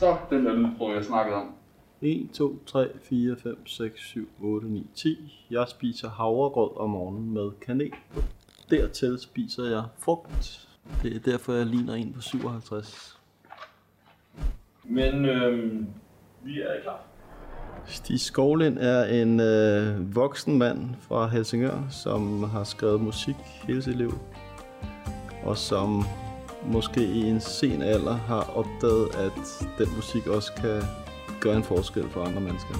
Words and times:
Så 0.00 0.16
den 0.30 0.46
der 0.46 0.52
lydprøve, 0.52 0.94
jeg 0.94 1.04
snakkede 1.04 1.36
om. 1.36 1.54
1, 2.00 2.30
2, 2.32 2.58
3, 2.66 2.88
4, 3.02 3.36
5, 3.36 3.66
6, 3.66 4.00
7, 4.00 4.28
8, 4.42 4.68
9, 4.68 4.86
10. 4.94 5.46
Jeg 5.50 5.68
spiser 5.68 6.10
havregrød 6.10 6.70
om 6.76 6.90
morgenen 6.90 7.34
med 7.34 7.50
kanel. 7.66 7.92
Dertil 8.70 9.18
spiser 9.18 9.64
jeg 9.64 9.82
frugt. 9.98 10.68
Det 11.02 11.16
er 11.16 11.18
derfor, 11.18 11.52
jeg 11.52 11.66
ligner 11.66 11.94
en 11.94 12.12
på 12.12 12.20
57. 12.20 13.18
Men 14.84 15.24
øhm, 15.24 15.86
vi 16.42 16.60
er 16.60 16.82
klar. 16.82 17.00
Stig 17.86 18.20
Skovlind 18.20 18.78
er 18.78 19.04
en 19.04 19.40
øh, 19.40 20.14
voksen 20.16 20.58
mand 20.58 20.94
fra 21.00 21.26
Helsingør, 21.26 21.88
som 21.90 22.42
har 22.42 22.64
skrevet 22.64 23.00
musik 23.00 23.36
hele 23.66 23.82
sit 23.82 23.96
liv. 23.96 24.12
Og 25.44 25.56
som 25.56 26.02
måske 26.64 27.04
i 27.04 27.28
en 27.28 27.40
sen 27.40 27.82
alder 27.82 28.14
har 28.14 28.52
opdaget, 28.54 29.14
at 29.14 29.68
den 29.78 29.96
musik 29.96 30.26
også 30.26 30.52
kan 30.52 30.82
gøre 31.40 31.56
en 31.56 31.64
forskel 31.64 32.10
for 32.10 32.24
andre 32.24 32.40
mennesker. 32.40 32.74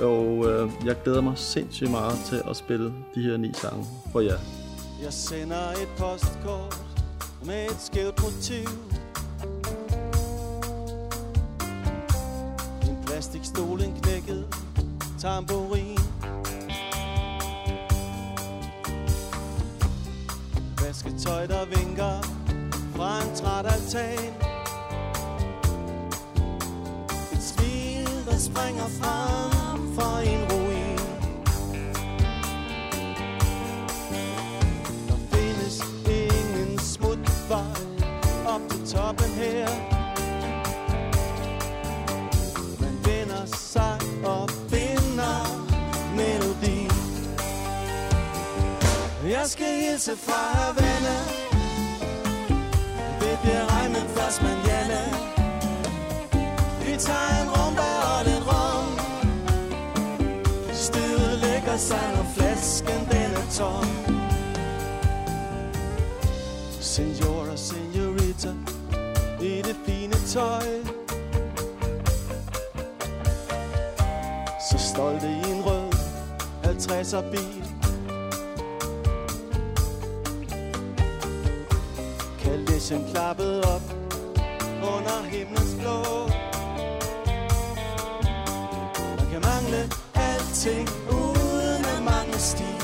Og 0.00 0.50
øh, 0.50 0.70
jeg 0.84 0.96
glæder 1.04 1.20
mig 1.20 1.38
sindssygt 1.38 1.90
meget 1.90 2.18
til 2.26 2.42
at 2.50 2.56
spille 2.56 2.92
de 3.14 3.22
her 3.22 3.36
ni 3.36 3.52
sange 3.52 3.84
for 4.12 4.20
jer. 4.20 4.38
Jeg 5.02 5.12
sender 5.12 5.70
et 5.70 5.88
postkort 5.98 6.76
med 7.44 7.64
et 7.64 7.76
skævt 7.80 8.22
motiv 8.22 8.68
En 12.82 12.96
plastikstol, 13.06 13.82
en 13.82 14.00
knækket 14.02 14.46
tamburin 15.20 15.98
Vasketøj, 20.80 21.46
der 21.46 21.64
vinker 21.64 22.33
fra 22.96 23.22
en 23.22 23.36
træt 23.36 23.66
altan. 23.66 24.34
Et 27.32 27.42
smil, 27.42 28.26
der 28.26 28.38
springer 28.38 28.88
frem 29.00 29.94
for 29.94 30.18
en 30.18 30.42
ruin. 30.52 30.98
Der 35.08 35.18
findes 35.32 35.80
ingen 36.06 36.78
smutvej 36.78 37.76
op 38.46 38.60
til 38.70 38.86
toppen 38.86 39.30
her. 39.30 39.68
Man 42.80 42.98
vender 43.04 43.46
sig 43.46 43.98
og 44.24 44.50
finder 44.50 45.36
melodi 46.16 46.88
Jeg 49.30 49.46
skal 49.46 49.66
hilse 49.66 50.16
fra 50.16 50.58
Havana 50.58 51.43
regn, 54.42 54.48
men 54.48 54.64
først 54.64 56.24
Vi 56.86 56.96
tager 56.98 57.42
en 57.42 57.48
rumba 57.50 57.90
og 58.12 58.24
lidt 58.24 58.44
rom. 58.46 58.86
Stedet 60.72 61.38
lægger 61.38 61.76
sig, 61.76 62.12
når 62.16 62.26
flasken 62.36 63.00
den 63.10 63.30
er 63.40 63.46
tom. 63.52 63.86
Senora, 66.80 67.56
senorita 67.56 68.52
I 69.40 69.62
det 69.62 69.76
fine 69.86 70.14
tøj. 70.26 70.66
Så 74.70 74.78
stolte 74.78 75.26
i 75.26 75.50
en 75.50 75.62
rød 75.66 75.92
50'er 76.64 77.30
bil. 77.30 77.64
Kalesjen 82.38 83.04
klappede 83.12 83.62
op. 83.62 84.03
Under 85.04 85.28
himlens 85.30 85.74
blå. 85.80 86.28
Man 89.16 89.26
kan 89.32 89.40
mangle 89.40 89.90
alting 90.14 90.88
Uden 91.10 91.84
at 91.84 92.02
mangle 92.02 92.38
stil 92.38 92.80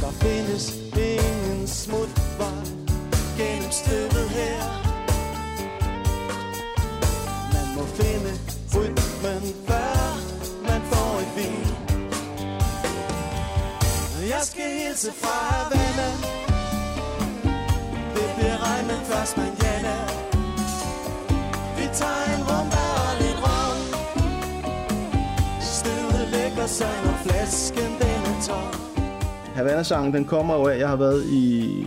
Der 0.00 0.10
findes 0.10 0.74
ingen 0.96 1.68
smutvej 1.68 2.64
gennem 3.38 3.70
støvet 3.70 4.28
her. 4.30 4.62
Man 7.52 7.76
må 7.76 7.84
finde 7.84 8.32
rytmen 8.76 9.42
før 9.66 10.16
man 10.68 10.82
får 10.82 11.18
et 11.20 11.30
hvil. 11.34 11.66
Jeg 14.28 14.42
skal 14.42 14.70
hilse 14.78 15.12
fra 15.12 15.68
hver 15.68 15.81
regn, 19.12 19.28
men 19.36 19.36
først 19.36 19.36
manjana 19.36 19.96
Vi 21.78 21.86
tager 22.00 22.24
en 22.34 22.42
rumba 22.50 22.84
og 23.06 23.12
lidt 23.20 23.38
rom 23.46 23.78
Støvet 25.60 26.28
lægger 26.32 26.66
sig, 26.66 26.94
når 27.04 27.16
flasken 27.24 27.90
den 28.00 28.20
er 28.32 28.36
tom 28.46 28.80
Havana-sangen, 29.54 30.14
den 30.14 30.24
kommer 30.24 30.54
jo 30.54 30.66
af, 30.66 30.78
jeg 30.78 30.88
har 30.88 30.96
været 30.96 31.26
i 31.26 31.86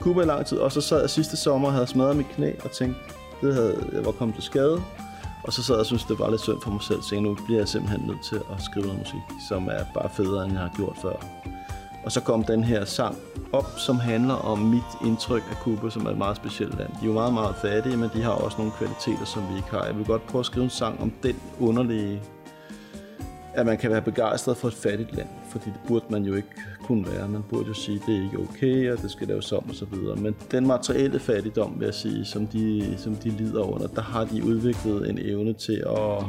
Cuba 0.00 0.22
i 0.22 0.24
lang 0.24 0.46
tid, 0.46 0.58
og 0.58 0.72
så 0.72 0.80
sad 0.80 1.00
jeg 1.00 1.10
sidste 1.10 1.36
sommer 1.36 1.68
og 1.68 1.74
havde 1.74 1.86
smadret 1.86 2.16
mit 2.16 2.26
knæ 2.28 2.52
og 2.64 2.70
tænkte, 2.70 3.00
det 3.40 3.54
havde, 3.54 3.88
jeg 3.92 4.04
var 4.04 4.12
kommet 4.12 4.34
til 4.34 4.44
skade. 4.44 4.82
Og 5.44 5.52
så 5.52 5.62
sad 5.62 5.74
jeg 5.74 5.80
og 5.80 5.86
syntes, 5.86 6.04
det 6.04 6.18
var 6.18 6.30
lidt 6.30 6.40
synd 6.40 6.60
for 6.62 6.70
mig 6.70 6.82
selv, 6.82 7.02
så 7.02 7.20
nu 7.20 7.36
bliver 7.46 7.60
jeg 7.60 7.68
simpelthen 7.68 8.06
nødt 8.06 8.24
til 8.24 8.36
at 8.36 8.62
skrive 8.62 8.86
noget 8.86 8.98
musik, 8.98 9.20
som 9.48 9.68
er 9.68 9.84
bare 9.94 10.10
federe, 10.10 10.44
end 10.44 10.52
jeg 10.52 10.62
har 10.62 10.72
gjort 10.76 10.96
før. 11.02 11.16
Og 12.04 12.12
så 12.12 12.20
kom 12.20 12.44
den 12.44 12.64
her 12.64 12.84
sang 12.84 13.16
op, 13.52 13.66
som 13.78 13.98
handler 13.98 14.34
om 14.34 14.58
mit 14.58 15.06
indtryk 15.06 15.42
af 15.50 15.56
Cuba, 15.56 15.90
som 15.90 16.06
er 16.06 16.10
et 16.10 16.18
meget 16.18 16.36
specielt 16.36 16.78
land. 16.78 16.88
De 16.88 17.02
er 17.02 17.06
jo 17.06 17.12
meget, 17.12 17.34
meget 17.34 17.56
fattige, 17.56 17.96
men 17.96 18.10
de 18.14 18.22
har 18.22 18.30
også 18.30 18.58
nogle 18.58 18.72
kvaliteter, 18.72 19.24
som 19.24 19.42
vi 19.50 19.56
ikke 19.56 19.70
har. 19.70 19.84
Jeg 19.84 19.96
vil 19.96 20.06
godt 20.06 20.26
prøve 20.26 20.40
at 20.40 20.46
skrive 20.46 20.64
en 20.64 20.70
sang 20.70 21.00
om 21.00 21.12
den 21.22 21.36
underlige 21.60 22.20
at 23.54 23.66
man 23.66 23.78
kan 23.78 23.90
være 23.90 24.02
begejstret 24.02 24.56
for 24.56 24.68
et 24.68 24.74
fattigt 24.74 25.16
land, 25.16 25.28
fordi 25.50 25.64
det 25.64 25.80
burde 25.88 26.04
man 26.10 26.24
jo 26.24 26.34
ikke 26.34 26.48
kunne 26.82 27.06
være. 27.06 27.28
Man 27.28 27.42
burde 27.50 27.68
jo 27.68 27.74
sige, 27.74 27.96
at 27.96 28.02
det 28.06 28.16
er 28.16 28.22
ikke 28.22 28.38
okay, 28.38 28.92
og 28.92 29.02
det 29.02 29.10
skal 29.10 29.28
laves 29.28 29.52
om 29.52 29.68
og 29.68 29.74
så 29.74 29.84
videre. 29.84 30.16
Men 30.16 30.36
den 30.50 30.66
materielle 30.66 31.18
fattigdom, 31.18 31.74
vil 31.78 31.84
jeg 31.84 31.94
sige, 31.94 32.24
som 32.24 32.46
de, 32.46 32.94
som 32.98 33.16
de 33.16 33.30
lider 33.30 33.62
under, 33.62 33.86
der 33.86 34.02
har 34.02 34.24
de 34.24 34.44
udviklet 34.44 35.10
en 35.10 35.18
evne 35.18 35.52
til 35.52 35.84
at, 35.86 36.24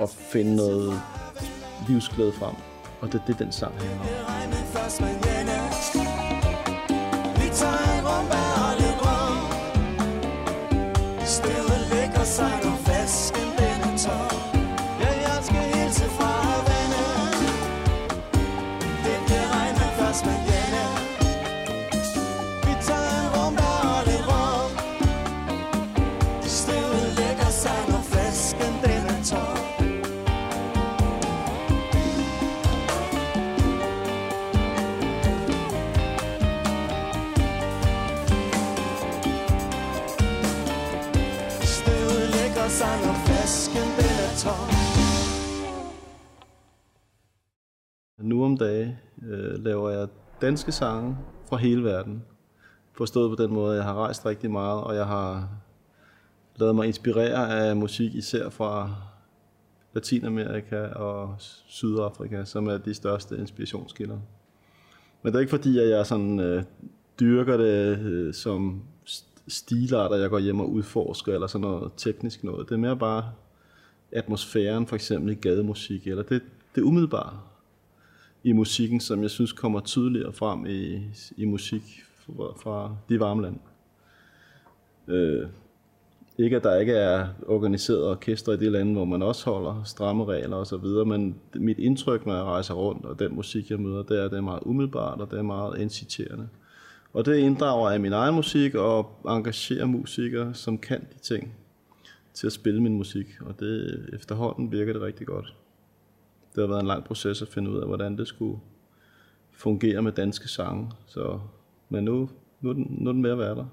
at 0.00 0.08
finde 0.08 0.56
noget 0.56 1.00
livsglæde 1.88 2.32
frem. 2.32 2.71
Og 3.02 3.12
det 3.12 3.20
er 3.20 3.24
det, 3.26 3.38
den 3.38 3.52
sang 3.52 3.74
handler 3.74 4.00
om. 4.00 4.06
Danske 50.42 50.72
sange 50.72 51.16
fra 51.48 51.56
hele 51.56 51.84
verden. 51.84 52.22
Forstået 52.92 53.38
på 53.38 53.42
den 53.42 53.54
måde, 53.54 53.70
at 53.70 53.76
jeg 53.76 53.84
har 53.84 53.94
rejst 53.94 54.26
rigtig 54.26 54.50
meget, 54.50 54.84
og 54.84 54.94
jeg 54.94 55.06
har 55.06 55.48
lavet 56.56 56.74
mig 56.74 56.86
inspirere 56.86 57.68
af 57.68 57.76
musik, 57.76 58.14
især 58.14 58.48
fra 58.48 58.94
Latinamerika 59.94 60.86
og 60.86 61.34
Sydafrika, 61.66 62.44
som 62.44 62.66
er 62.66 62.78
de 62.78 62.94
største 62.94 63.36
inspirationskilder. 63.38 64.18
Men 65.22 65.32
det 65.32 65.34
er 65.34 65.40
ikke 65.40 65.50
fordi, 65.50 65.78
at 65.78 65.88
jeg 65.88 66.06
sådan 66.06 66.40
øh, 66.40 66.62
dyrker 67.20 67.56
det 67.56 67.98
øh, 67.98 68.34
som 68.34 68.82
stilarter, 69.48 70.16
jeg 70.16 70.30
går 70.30 70.38
hjem 70.38 70.60
og 70.60 70.70
udforsker, 70.70 71.34
eller 71.34 71.46
sådan 71.46 71.60
noget 71.60 71.92
teknisk 71.96 72.44
noget. 72.44 72.68
Det 72.68 72.74
er 72.74 72.78
mere 72.78 72.96
bare 72.96 73.24
atmosfæren, 74.12 74.86
for 74.86 74.94
eksempel 74.94 75.32
i 75.32 75.34
gademusik, 75.34 76.06
eller 76.06 76.22
det, 76.22 76.42
det 76.74 76.82
umiddelbare 76.82 77.38
i 78.44 78.52
musikken, 78.52 79.00
som 79.00 79.22
jeg 79.22 79.30
synes 79.30 79.52
kommer 79.52 79.80
tydeligere 79.80 80.32
frem 80.32 80.66
i, 80.66 81.00
i 81.36 81.44
musik 81.44 81.82
fra, 82.16 82.52
fra 82.62 82.96
de 83.08 83.20
varme 83.20 83.42
lande. 83.42 83.58
Øh, 85.08 85.46
ikke 86.38 86.56
at 86.56 86.62
der 86.62 86.76
ikke 86.76 86.92
er 86.92 87.26
organiseret 87.46 88.06
orkester 88.10 88.52
i 88.52 88.56
de 88.56 88.70
lande, 88.70 88.92
hvor 88.92 89.04
man 89.04 89.22
også 89.22 89.50
holder 89.50 89.82
stramme 89.84 90.24
regler 90.24 90.56
og 90.56 90.66
så 90.66 90.76
videre, 90.76 91.04
men 91.04 91.36
mit 91.54 91.78
indtryk, 91.78 92.26
når 92.26 92.34
jeg 92.34 92.44
rejser 92.44 92.74
rundt, 92.74 93.04
og 93.04 93.18
den 93.18 93.34
musik, 93.34 93.70
jeg 93.70 93.80
møder, 93.80 94.02
det 94.02 94.18
er, 94.18 94.28
det 94.28 94.36
er 94.36 94.40
meget 94.40 94.62
umiddelbart, 94.62 95.20
og 95.20 95.30
det 95.30 95.38
er 95.38 95.42
meget 95.42 95.80
inciterende. 95.80 96.48
Og 97.12 97.26
det 97.26 97.36
inddrager 97.36 97.90
jeg 97.90 98.00
min 98.00 98.12
egen 98.12 98.34
musik 98.34 98.74
og 98.74 99.10
engagerer 99.26 99.86
musikere, 99.86 100.54
som 100.54 100.78
kan 100.78 101.00
de 101.00 101.18
ting, 101.18 101.54
til 102.34 102.46
at 102.46 102.52
spille 102.52 102.82
min 102.82 102.96
musik. 102.96 103.26
Og 103.40 103.60
det 103.60 104.04
efterhånden 104.12 104.72
virker 104.72 104.92
det 104.92 105.02
rigtig 105.02 105.26
godt. 105.26 105.54
Det 106.54 106.62
har 106.62 106.68
været 106.68 106.80
en 106.80 106.86
lang 106.86 107.04
proces 107.04 107.42
at 107.42 107.48
finde 107.48 107.70
ud 107.70 107.78
af, 107.78 107.86
hvordan 107.86 108.18
det 108.18 108.28
skulle 108.28 108.60
fungere 109.52 110.02
med 110.02 110.12
danske 110.12 110.48
sange. 110.48 110.90
Så, 111.06 111.40
men 111.88 112.04
nu, 112.04 112.28
nu, 112.60 112.70
er 112.70 112.74
den, 112.74 112.96
nu 113.00 113.10
er 113.10 113.12
den 113.12 113.24
ved 113.24 113.30
at 113.30 113.38
være 113.38 113.54
der. 113.54 113.66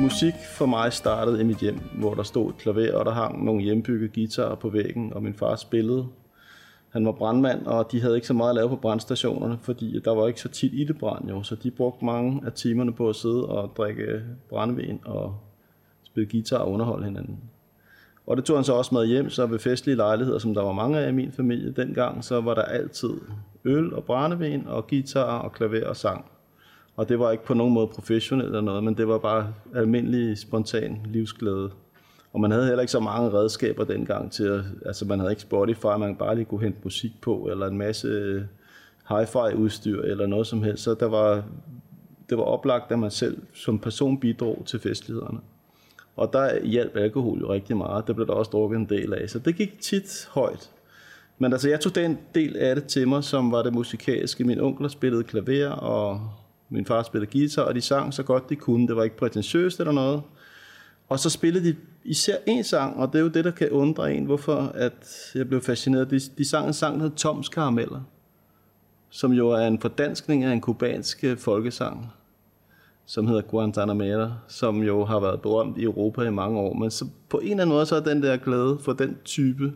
Musik 0.00 0.34
for 0.56 0.66
mig 0.66 0.92
startede 0.92 1.40
i 1.40 1.44
mit 1.44 1.58
hjem, 1.58 1.80
hvor 1.98 2.14
der 2.14 2.22
stod 2.22 2.50
et 2.50 2.56
klaver, 2.56 2.94
og 2.94 3.04
der 3.04 3.10
hang 3.10 3.44
nogle 3.44 3.62
hjembyggede 3.62 4.12
guitarer 4.14 4.54
på 4.54 4.68
væggen, 4.68 5.12
og 5.12 5.22
min 5.22 5.34
far 5.34 5.56
spillede. 5.56 6.06
Han 6.88 7.06
var 7.06 7.12
brandmand, 7.12 7.66
og 7.66 7.92
de 7.92 8.00
havde 8.00 8.14
ikke 8.14 8.26
så 8.26 8.34
meget 8.34 8.50
at 8.50 8.56
lave 8.56 8.68
på 8.68 8.76
brandstationerne, 8.76 9.58
fordi 9.58 10.00
der 10.04 10.14
var 10.14 10.26
ikke 10.26 10.40
så 10.40 10.48
tit 10.48 10.72
ildebrand 10.72 11.28
jo, 11.28 11.42
så 11.42 11.54
de 11.54 11.70
brugte 11.70 12.04
mange 12.04 12.42
af 12.46 12.52
timerne 12.52 12.92
på 12.92 13.08
at 13.08 13.16
sidde 13.16 13.46
og 13.46 13.72
drikke 13.76 14.22
brændevin 14.48 15.00
og 15.04 15.34
spille 16.02 16.30
guitar 16.30 16.58
og 16.58 16.72
underholde 16.72 17.04
hinanden. 17.04 17.38
Og 18.30 18.36
det 18.36 18.44
tog 18.44 18.56
han 18.56 18.64
så 18.64 18.72
også 18.72 18.94
med 18.94 19.06
hjem, 19.06 19.30
så 19.30 19.46
ved 19.46 19.58
festlige 19.58 19.96
lejligheder, 19.96 20.38
som 20.38 20.54
der 20.54 20.62
var 20.62 20.72
mange 20.72 20.98
af 20.98 21.08
i 21.08 21.12
min 21.12 21.32
familie 21.32 21.72
dengang, 21.72 22.24
så 22.24 22.40
var 22.40 22.54
der 22.54 22.62
altid 22.62 23.10
øl 23.64 23.94
og 23.94 24.04
brændevin 24.04 24.66
og 24.66 24.86
guitar 24.86 25.38
og 25.38 25.52
klaver 25.52 25.86
og 25.86 25.96
sang. 25.96 26.24
Og 26.96 27.08
det 27.08 27.18
var 27.18 27.30
ikke 27.30 27.44
på 27.44 27.54
nogen 27.54 27.74
måde 27.74 27.86
professionelt 27.86 28.46
eller 28.46 28.60
noget, 28.60 28.84
men 28.84 28.94
det 28.94 29.08
var 29.08 29.18
bare 29.18 29.54
almindelig 29.74 30.38
spontan 30.38 31.00
livsglæde. 31.04 31.70
Og 32.32 32.40
man 32.40 32.50
havde 32.50 32.66
heller 32.66 32.80
ikke 32.80 32.92
så 32.92 33.00
mange 33.00 33.32
redskaber 33.32 33.84
dengang 33.84 34.32
til 34.32 34.44
at, 34.44 34.60
altså 34.86 35.04
man 35.04 35.18
havde 35.18 35.32
ikke 35.32 35.42
Spotify, 35.42 35.86
man 35.98 36.16
bare 36.16 36.34
lige 36.34 36.44
kunne 36.44 36.62
hente 36.62 36.78
musik 36.84 37.12
på, 37.22 37.48
eller 37.50 37.66
en 37.66 37.78
masse 37.78 38.08
øh, 38.08 38.42
hi-fi 39.08 39.54
udstyr, 39.54 40.02
eller 40.02 40.26
noget 40.26 40.46
som 40.46 40.62
helst. 40.62 40.82
Så 40.82 40.94
der 40.94 41.06
var, 41.06 41.44
det 42.28 42.38
var 42.38 42.44
oplagt, 42.44 42.92
at 42.92 42.98
man 42.98 43.10
selv 43.10 43.38
som 43.54 43.78
person 43.78 44.20
bidrog 44.20 44.62
til 44.66 44.80
festlighederne. 44.80 45.38
Og 46.20 46.32
der 46.32 46.64
hjalp 46.64 46.96
alkohol 46.96 47.40
jo 47.40 47.52
rigtig 47.52 47.76
meget. 47.76 48.06
Det 48.06 48.14
blev 48.14 48.26
der 48.26 48.32
også 48.32 48.50
drukket 48.50 48.76
en 48.76 48.84
del 48.84 49.14
af. 49.14 49.30
Så 49.30 49.38
det 49.38 49.56
gik 49.56 49.80
tit 49.80 50.28
højt. 50.30 50.70
Men 51.38 51.52
altså, 51.52 51.68
jeg 51.68 51.80
tog 51.80 51.94
den 51.94 52.18
del 52.34 52.56
af 52.56 52.74
det 52.74 52.84
til 52.84 53.08
mig, 53.08 53.24
som 53.24 53.52
var 53.52 53.62
det 53.62 53.74
musikalske. 53.74 54.44
Min 54.44 54.60
onkel 54.60 54.90
spillede 54.90 55.24
klaver, 55.24 55.70
og 55.70 56.20
min 56.68 56.86
far 56.86 57.02
spillede 57.02 57.32
guitar, 57.32 57.62
og 57.62 57.74
de 57.74 57.80
sang 57.80 58.14
så 58.14 58.22
godt 58.22 58.50
de 58.50 58.56
kunne. 58.56 58.88
Det 58.88 58.96
var 58.96 59.02
ikke 59.02 59.16
prætentiøst 59.16 59.80
eller 59.80 59.92
noget. 59.92 60.22
Og 61.08 61.18
så 61.18 61.30
spillede 61.30 61.64
de 61.64 61.76
især 62.04 62.36
en 62.46 62.64
sang, 62.64 62.96
og 62.96 63.12
det 63.12 63.18
er 63.18 63.22
jo 63.22 63.28
det, 63.28 63.44
der 63.44 63.50
kan 63.50 63.70
undre 63.70 64.14
en, 64.14 64.24
hvorfor 64.24 64.72
at 64.74 65.30
jeg 65.34 65.48
blev 65.48 65.60
fascineret. 65.60 66.10
De, 66.10 66.20
de 66.38 66.48
sang 66.48 66.66
en 66.66 66.72
sang, 66.72 66.94
der 66.94 67.02
hedder 67.02 67.16
Toms 67.16 67.48
Karameller, 67.48 68.00
som 69.10 69.32
jo 69.32 69.50
er 69.50 69.66
en 69.66 69.80
fordanskning 69.80 70.44
af 70.44 70.52
en 70.52 70.60
kubansk 70.60 71.24
folkesang, 71.38 72.12
som 73.10 73.26
hedder 73.26 73.42
Guantanamera, 73.42 74.32
som 74.48 74.82
jo 74.82 75.04
har 75.04 75.20
været 75.20 75.42
berømt 75.42 75.78
i 75.78 75.82
Europa 75.84 76.22
i 76.22 76.30
mange 76.30 76.58
år. 76.58 76.74
Men 76.74 76.90
så 76.90 77.06
på 77.28 77.38
en 77.38 77.50
eller 77.50 77.62
anden 77.62 77.74
måde, 77.74 77.86
så 77.86 77.96
er 77.96 78.00
den 78.00 78.22
der 78.22 78.36
glæde 78.36 78.78
for 78.80 78.92
den 78.92 79.16
type 79.24 79.72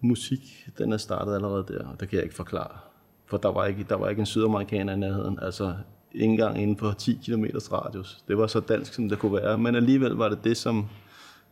musik, 0.00 0.68
den 0.78 0.92
er 0.92 0.96
startet 0.96 1.34
allerede 1.34 1.64
der, 1.68 1.86
og 1.86 2.00
det 2.00 2.08
kan 2.08 2.16
jeg 2.16 2.24
ikke 2.24 2.34
forklare. 2.34 2.78
For 3.26 3.36
der 3.36 3.48
var 3.48 3.66
ikke, 3.66 3.86
der 3.88 3.94
var 3.94 4.08
ikke 4.08 4.20
en 4.20 4.26
sydamerikaner 4.26 4.92
i 4.92 4.96
nærheden, 4.96 5.38
altså 5.42 5.74
ikke 6.12 6.24
engang 6.24 6.62
inden 6.62 6.76
for 6.76 6.92
10 6.92 7.18
km 7.24 7.44
radius. 7.72 8.24
Det 8.28 8.38
var 8.38 8.46
så 8.46 8.60
dansk, 8.60 8.94
som 8.94 9.08
det 9.08 9.18
kunne 9.18 9.32
være, 9.42 9.58
men 9.58 9.74
alligevel 9.74 10.12
var 10.12 10.28
det 10.28 10.44
det, 10.44 10.56
som, 10.56 10.86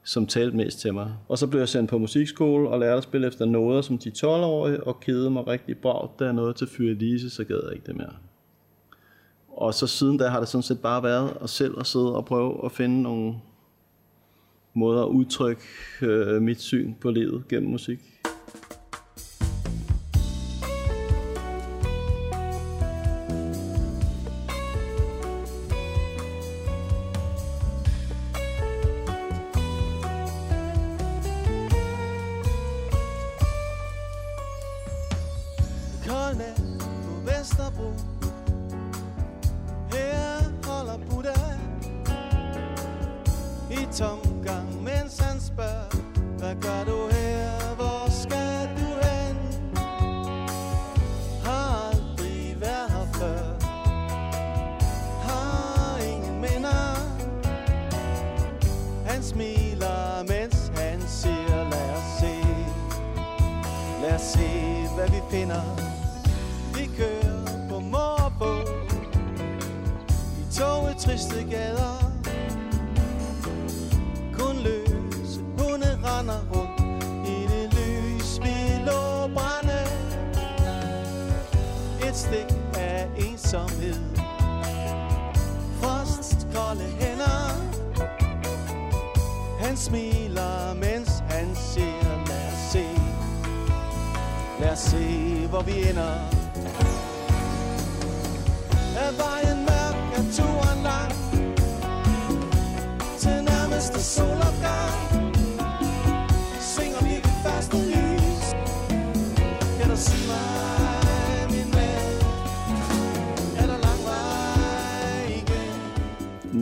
som 0.04 0.26
talte 0.26 0.56
mest 0.56 0.80
til 0.80 0.94
mig. 0.94 1.14
Og 1.28 1.38
så 1.38 1.46
blev 1.46 1.60
jeg 1.60 1.68
sendt 1.68 1.90
på 1.90 1.98
musikskole 1.98 2.68
og 2.68 2.80
lærte 2.80 2.96
at 2.96 3.02
spille 3.02 3.26
efter 3.26 3.44
noder 3.44 3.82
som 3.82 3.98
10-12-årig, 4.04 4.86
og 4.86 5.00
kedede 5.00 5.30
mig 5.30 5.46
rigtig 5.46 5.78
bragt, 5.78 6.18
da 6.18 6.24
jeg 6.24 6.32
nåede 6.32 6.52
til 6.52 6.66
Fyre 6.66 6.90
Elise, 6.90 7.30
så 7.30 7.44
gad 7.44 7.60
jeg 7.64 7.72
ikke 7.72 7.86
det 7.86 7.96
mere. 7.96 8.29
Og 9.60 9.74
så 9.74 9.86
siden 9.86 10.18
da 10.18 10.28
har 10.28 10.40
det 10.40 10.48
sådan 10.48 10.62
set 10.62 10.80
bare 10.80 11.02
været 11.02 11.36
at 11.40 11.50
selv 11.50 11.80
at 11.80 11.86
sidde 11.86 12.16
og 12.16 12.24
prøve 12.24 12.64
at 12.64 12.72
finde 12.72 13.02
nogle 13.02 13.34
måder 14.74 15.02
at 15.02 15.08
udtrykke 15.08 15.62
øh, 16.02 16.42
mit 16.42 16.60
syn 16.60 16.94
på 17.00 17.10
livet 17.10 17.48
gennem 17.48 17.70
musik. 17.70 18.19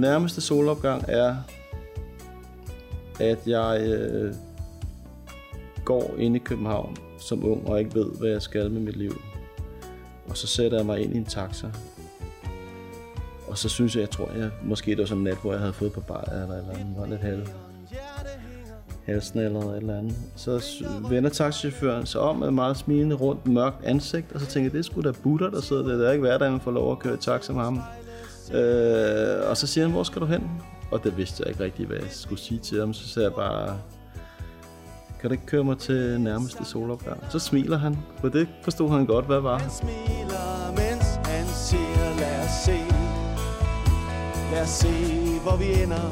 Nærmeste 0.01 0.41
solopgang 0.41 1.05
er, 1.09 1.37
at 3.21 3.39
jeg 3.47 3.81
øh, 3.83 4.35
går 5.85 6.15
ind 6.19 6.37
i 6.37 6.39
København 6.39 6.97
som 7.19 7.45
ung 7.45 7.69
og 7.69 7.79
ikke 7.79 7.95
ved, 7.95 8.07
hvad 8.19 8.31
jeg 8.31 8.43
skal 8.43 8.71
med 8.71 8.81
mit 8.81 8.97
liv. 8.97 9.21
Og 10.29 10.37
så 10.37 10.47
sætter 10.47 10.79
jeg 10.79 10.87
mig 10.87 11.01
ind 11.01 11.15
i 11.15 11.17
en 11.17 11.25
taxa. 11.25 11.67
Og 13.49 13.59
så 13.59 13.69
synes 13.69 13.95
jeg, 13.95 14.01
jeg 14.01 14.11
tror, 14.11 14.31
jeg 14.37 14.51
måske 14.65 14.91
det 14.91 14.99
var 14.99 15.05
sådan 15.05 15.19
en 15.19 15.25
nat, 15.25 15.39
hvor 15.43 15.53
jeg 15.53 15.61
havde 15.61 15.73
fået 15.73 15.93
på 15.93 16.01
bar 16.01 16.21
eller 16.21 16.55
et 16.55 16.59
eller 16.59 16.75
andet, 16.75 16.95
var 16.99 17.07
lidt 17.07 17.21
halv, 17.21 17.47
halsen 19.05 19.39
eller 19.39 19.61
et 19.61 19.77
eller 19.77 19.99
andet. 19.99 20.17
Så 20.37 20.85
vender 21.11 21.31
taxichaufføren 21.31 22.07
sig 22.07 22.21
om 22.21 22.37
med 22.37 22.51
meget 22.51 22.77
smilende 22.77 23.17
rundt 23.17 23.47
mørkt 23.47 23.85
ansigt, 23.85 24.33
og 24.33 24.41
så 24.41 24.47
tænker 24.47 24.71
jeg, 24.71 24.73
det 24.73 24.85
skulle 24.85 25.03
sgu 25.03 25.13
da 25.13 25.23
Buddha, 25.23 25.47
der 25.51 25.61
sidder 25.61 25.83
der. 25.83 25.97
Det 25.97 26.07
er 26.09 26.13
ikke 26.13 26.27
hverdag, 26.27 26.51
man 26.51 26.61
får 26.61 26.71
lov 26.71 26.93
at 26.93 26.99
køre 26.99 27.15
i 27.15 27.19
taxa 27.21 27.53
med 27.53 27.63
ham. 27.63 27.81
Øh, 28.53 29.51
og 29.51 29.57
så 29.57 29.67
siger 29.67 29.85
han, 29.85 29.93
hvor 29.93 30.03
skal 30.03 30.21
du 30.21 30.27
hen? 30.27 30.51
Og 30.91 31.05
det 31.05 31.17
vidste 31.17 31.43
jeg 31.43 31.49
ikke 31.49 31.65
rigtigt, 31.65 31.89
hvad 31.89 31.99
jeg 31.99 32.07
skulle 32.11 32.41
sige 32.41 32.61
til 32.61 32.81
ham. 32.81 32.95
Så 32.95 33.09
sagde 33.09 33.29
jeg 33.29 33.35
bare, 33.35 33.79
kan 35.21 35.31
du 35.31 35.33
ikke 35.33 35.47
køre 35.47 35.65
mig 35.65 35.79
til 35.79 36.21
nærmeste 36.21 36.65
solopgang? 36.65 37.25
Så 37.31 37.39
smiler 37.39 37.79
han, 37.79 37.99
for 38.21 38.29
det 38.29 38.49
forstod 38.63 38.91
han 38.91 39.07
godt, 39.07 39.27
hvad 39.27 39.41
var. 39.41 39.59
Han 39.59 39.71
smiler, 39.71 40.71
mens 40.71 41.07
han 41.25 41.47
siger, 41.47 42.17
lad 42.21 42.45
os 42.45 42.51
se 42.65 42.79
Lad 44.53 44.63
os 44.63 44.69
se, 44.69 44.93
hvor 45.43 45.57
vi 45.57 45.83
ender 45.83 46.07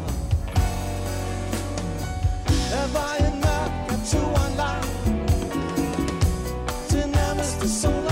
Er 2.79 2.87
vejen 2.99 3.35
mørk, 3.35 3.73
er 3.89 3.99
turen 4.11 4.57
lang 4.57 4.85
Til 6.89 7.05
nærmeste 7.11 7.69
solopgang 7.81 8.06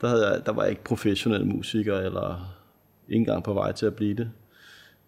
der, 0.00 0.08
havde 0.08 0.28
jeg, 0.28 0.46
der 0.46 0.52
var 0.52 0.62
jeg 0.62 0.70
ikke 0.70 0.84
professionel 0.84 1.46
musiker, 1.46 1.96
eller 1.96 2.54
ikke 3.08 3.18
engang 3.18 3.44
på 3.44 3.52
vej 3.52 3.72
til 3.72 3.86
at 3.86 3.94
blive 3.94 4.14
det. 4.14 4.30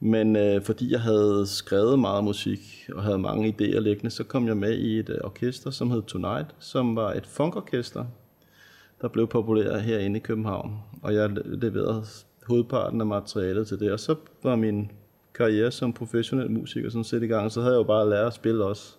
Men 0.00 0.36
øh, 0.36 0.62
fordi 0.62 0.92
jeg 0.92 1.00
havde 1.00 1.46
skrevet 1.46 1.98
meget 1.98 2.24
musik 2.24 2.88
og 2.94 3.02
havde 3.02 3.18
mange 3.18 3.48
idéer 3.48 3.78
liggende, 3.78 4.10
så 4.10 4.24
kom 4.24 4.46
jeg 4.46 4.56
med 4.56 4.78
i 4.78 4.98
et 4.98 5.10
øh, 5.10 5.18
orkester, 5.24 5.70
som 5.70 5.90
hed 5.90 6.02
Tonight, 6.02 6.54
som 6.58 6.96
var 6.96 7.12
et 7.12 7.26
funkorkester, 7.26 8.04
der 9.00 9.08
blev 9.08 9.28
populær 9.28 9.78
herinde 9.78 10.16
i 10.16 10.22
København. 10.22 10.78
Og 11.02 11.14
jeg 11.14 11.30
leverede 11.44 12.04
hovedparten 12.46 13.00
af 13.00 13.06
materialet 13.06 13.66
til 13.66 13.80
det. 13.80 13.92
Og 13.92 14.00
så 14.00 14.14
var 14.42 14.56
min 14.56 14.90
karriere 15.34 15.70
som 15.70 15.92
professionel 15.92 16.50
musiker 16.50 16.90
sådan 16.90 17.04
set 17.04 17.22
i 17.22 17.26
gang. 17.26 17.52
Så 17.52 17.60
havde 17.60 17.74
jeg 17.74 17.78
jo 17.78 17.84
bare 17.84 18.10
lært 18.10 18.26
at 18.26 18.34
spille 18.34 18.64
også 18.64 18.96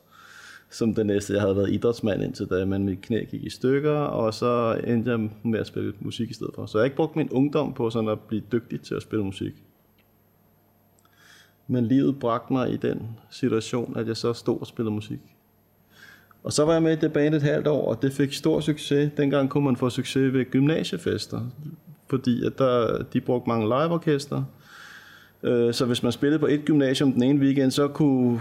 som 0.70 0.94
den 0.94 1.08
næste. 1.08 1.34
Jeg 1.34 1.42
havde 1.42 1.56
været 1.56 1.70
idrætsmand 1.70 2.24
indtil 2.24 2.50
da, 2.50 2.66
men 2.66 2.86
mit 2.86 3.02
knæ 3.02 3.24
gik 3.24 3.44
i 3.44 3.50
stykker, 3.50 3.96
og 3.96 4.34
så 4.34 4.82
endte 4.88 5.12
jeg 5.12 5.30
med 5.44 5.60
at 5.60 5.68
spille 5.68 5.94
musik 6.00 6.30
i 6.30 6.34
stedet 6.34 6.52
for. 6.56 6.66
Så 6.66 6.78
jeg 6.78 6.82
har 6.82 6.86
ikke 6.86 6.96
brugt 6.96 7.16
min 7.16 7.30
ungdom 7.30 7.74
på 7.74 7.90
sådan 7.90 8.10
at 8.10 8.20
blive 8.20 8.44
dygtig 8.52 8.82
til 8.82 8.96
at 8.96 9.02
spille 9.02 9.26
musik. 9.26 9.54
Men 11.68 11.86
livet 11.86 12.20
bragte 12.20 12.54
mig 12.54 12.74
i 12.74 12.78
den 12.78 13.08
situation, 13.30 13.98
at 13.98 14.08
jeg 14.08 14.18
så 14.18 14.34
stod 14.34 14.60
og 14.60 14.68
spillede 14.68 14.94
musik. 14.94 15.20
Og 16.44 16.54
så 16.54 16.66
var 16.66 16.74
jeg 16.74 16.84
med 16.84 16.98
i 16.98 17.00
det 17.00 17.14
band 17.14 17.36
et 17.36 17.42
halvt 17.42 17.68
år, 17.68 17.90
og 17.90 18.02
det 18.02 18.14
fik 18.14 18.34
stor 18.34 18.60
succes. 18.60 19.12
Dengang 19.18 19.50
kunne 19.50 19.64
man 19.66 19.76
få 19.76 19.90
succes 19.90 20.34
ved 20.34 20.46
gymnasiefester, 20.46 21.42
fordi 22.10 22.46
at 22.46 22.58
der, 22.58 23.04
de 23.04 23.22
brugte 23.22 23.50
mange 23.50 23.66
liveorkester. 23.66 24.44
Øh, 25.44 25.74
så 25.74 25.86
hvis 25.86 26.04
man 26.04 26.12
spillede 26.12 26.40
på 26.40 26.48
et 26.48 26.66
gymnasium 26.66 27.14
den 27.14 27.24
ene 27.24 27.40
weekend, 27.40 27.72
så 27.72 27.88
kunne, 27.88 28.40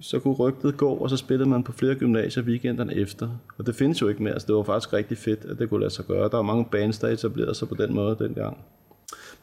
så 0.00 0.18
kunne 0.18 0.34
rygtet 0.34 0.76
gå, 0.76 0.90
og 0.90 1.10
så 1.10 1.16
spillede 1.16 1.48
man 1.48 1.62
på 1.62 1.72
flere 1.72 1.94
gymnasier 1.94 2.42
weekenderne 2.42 2.94
efter. 2.94 3.28
Og 3.58 3.66
det 3.66 3.74
findes 3.74 4.02
jo 4.02 4.08
ikke 4.08 4.22
mere, 4.22 4.40
så 4.40 4.46
det 4.46 4.54
var 4.54 4.62
faktisk 4.62 4.92
rigtig 4.92 5.18
fedt, 5.18 5.44
at 5.44 5.58
det 5.58 5.68
kunne 5.68 5.80
lade 5.80 5.90
sig 5.90 6.04
gøre. 6.04 6.28
Der 6.28 6.36
var 6.36 6.42
mange 6.42 6.64
bands, 6.70 6.98
der 6.98 7.08
etablerede 7.08 7.54
sig 7.54 7.68
på 7.68 7.74
den 7.74 7.94
måde 7.94 8.16
dengang. 8.18 8.58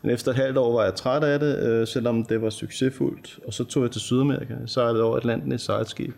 Men 0.01 0.11
efter 0.11 0.31
et 0.31 0.37
halvt 0.37 0.57
år 0.57 0.73
var 0.73 0.83
jeg 0.83 0.95
træt 0.95 1.23
af 1.23 1.39
det, 1.39 1.59
øh, 1.59 1.87
selvom 1.87 2.25
det 2.25 2.41
var 2.41 2.49
succesfuldt. 2.49 3.39
Og 3.47 3.53
så 3.53 3.63
tog 3.63 3.83
jeg 3.83 3.91
til 3.91 4.01
Sydamerika. 4.01 4.53
Så 4.65 4.73
sejlede 4.73 5.03
over 5.03 5.17
Atlanten 5.17 5.51
i 5.51 5.57
sejlskib. 5.57 6.13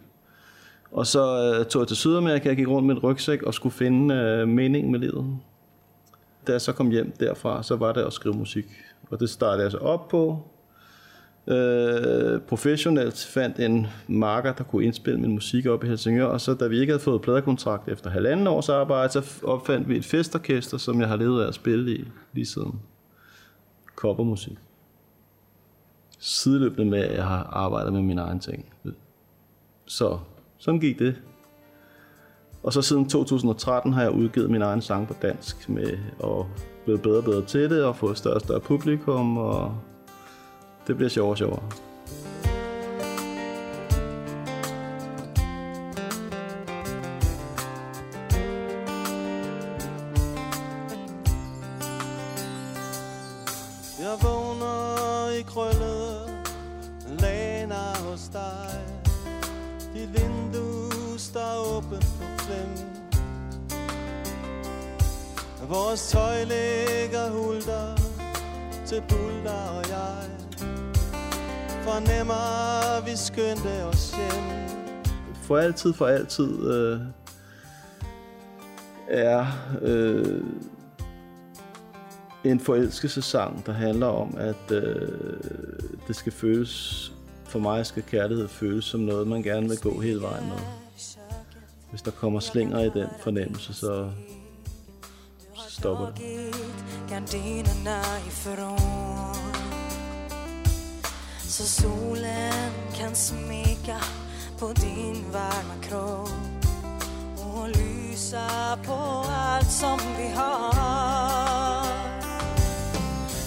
Og 0.91 1.07
så 1.07 1.53
øh, 1.59 1.65
tog 1.65 1.79
jeg 1.79 1.87
til 1.87 1.97
Sydamerika, 1.97 2.49
jeg 2.49 2.57
gik 2.57 2.67
rundt 2.67 2.87
med 2.87 2.95
en 2.95 3.03
rygsæk 3.03 3.43
og 3.43 3.53
skulle 3.53 3.73
finde 3.73 4.15
øh, 4.15 4.47
mening 4.47 4.91
med 4.91 4.99
livet. 4.99 5.37
Da 6.47 6.51
jeg 6.51 6.61
så 6.61 6.73
kom 6.73 6.89
hjem 6.89 7.11
derfra, 7.19 7.63
så 7.63 7.75
var 7.75 7.93
det 7.93 8.01
at 8.01 8.13
skrive 8.13 8.35
musik. 8.35 8.65
Og 9.09 9.19
det 9.19 9.29
startede 9.29 9.63
jeg 9.63 9.71
så 9.71 9.77
op 9.77 10.07
på. 10.07 10.43
Øh, 11.47 12.41
professionelt 12.41 13.29
fandt 13.33 13.59
en 13.59 13.87
marker, 14.07 14.53
der 14.53 14.63
kunne 14.63 14.85
indspille 14.85 15.19
min 15.19 15.31
musik 15.31 15.65
op 15.65 15.83
i 15.83 15.87
Helsingør. 15.87 16.25
Og 16.25 16.41
så 16.41 16.53
da 16.53 16.67
vi 16.67 16.79
ikke 16.79 16.91
havde 16.91 17.03
fået 17.03 17.21
pladekontrakt 17.21 17.87
efter 17.87 18.09
halvanden 18.09 18.47
års 18.47 18.69
arbejde, 18.69 19.13
så 19.13 19.39
opfandt 19.43 19.89
vi 19.89 19.97
et 19.97 20.05
festorkester, 20.05 20.77
som 20.77 20.99
jeg 20.99 21.07
har 21.07 21.15
levet 21.15 21.43
af 21.43 21.47
at 21.47 21.55
spille 21.55 21.91
i 21.91 22.07
lige 22.33 22.45
siden 22.45 22.79
koppermusik. 23.95 24.57
Sideløbende 26.19 26.85
med, 26.85 26.99
at 26.99 27.15
jeg 27.15 27.25
har 27.25 27.43
arbejdet 27.43 27.93
med 27.93 28.01
mine 28.01 28.21
egne 28.21 28.39
ting. 28.39 28.65
Så 29.85 30.19
sådan 30.57 30.79
gik 30.79 30.99
det. 30.99 31.15
Og 32.63 32.73
så 32.73 32.81
siden 32.81 33.09
2013 33.09 33.93
har 33.93 34.01
jeg 34.01 34.11
udgivet 34.11 34.49
min 34.49 34.61
egen 34.61 34.81
sang 34.81 35.07
på 35.07 35.13
dansk 35.21 35.69
med 35.69 35.97
og 36.19 36.47
blevet 36.83 37.01
bedre 37.01 37.17
og 37.17 37.23
bedre 37.23 37.45
til 37.45 37.69
det 37.69 37.83
og 37.83 37.95
fået 37.95 38.17
større 38.17 38.35
og 38.35 38.41
større 38.41 38.59
publikum 38.59 39.37
og 39.37 39.77
det 40.89 40.97
bliver 40.97 41.09
sjovere 41.09 41.33
og 41.33 41.37
sjovere. 41.37 41.63
Jeg 53.99 54.17
vågner 54.21 55.29
i 55.39 55.41
krøllet 55.41 56.47
Laner 57.19 58.09
hos 58.09 58.29
dig. 58.33 58.79
Dit 59.93 60.09
vindue 60.13 61.19
står 61.19 61.77
åbent 61.77 62.05
på 62.19 62.25
klem 62.37 62.89
Vores 65.69 66.07
tøj 66.07 66.43
ligger 66.43 67.29
hulter 67.29 67.95
Til 68.85 69.03
bulter 69.09 69.69
og 69.77 69.89
jeg. 69.89 70.48
Fornemmer 71.89 73.05
vi 73.05 73.15
skyndte 73.15 73.83
os 73.83 74.11
hjem 74.15 74.43
For 75.41 75.57
altid, 75.57 75.93
for 75.93 76.07
altid 76.07 76.71
øh, 76.71 76.99
er 79.07 79.45
øh, 79.81 80.43
en 82.43 82.59
forelskelsesang, 82.59 83.65
der 83.65 83.71
handler 83.71 84.07
om, 84.07 84.37
at 84.37 84.71
øh, 84.71 85.09
det 86.07 86.15
skal 86.15 86.31
føles, 86.31 87.11
for 87.45 87.59
mig 87.59 87.85
skal 87.85 88.03
kærlighed 88.03 88.47
føles 88.47 88.85
som 88.85 88.99
noget, 88.99 89.27
man 89.27 89.43
gerne 89.43 89.69
vil 89.69 89.79
gå 89.79 90.01
hele 90.01 90.21
vejen 90.21 90.45
med. 90.47 90.57
Hvis 91.89 92.01
der 92.01 92.11
kommer 92.11 92.39
slinger 92.39 92.79
i 92.79 92.89
den 92.89 93.07
fornemmelse, 93.19 93.73
så, 93.73 94.09
så 95.55 95.71
stopper 95.71 96.05
det. 96.05 96.15
Så 101.59 101.65
solen 101.65 102.71
kan 102.95 103.15
smeka 103.15 103.97
på 104.59 104.73
din 104.73 105.31
varma 105.31 105.75
kropp 105.81 106.29
och 107.37 107.69
lysa 107.69 108.77
på 108.85 109.25
allt 109.29 109.71
som 109.71 109.99
vi 110.17 110.27
har. 110.35 110.73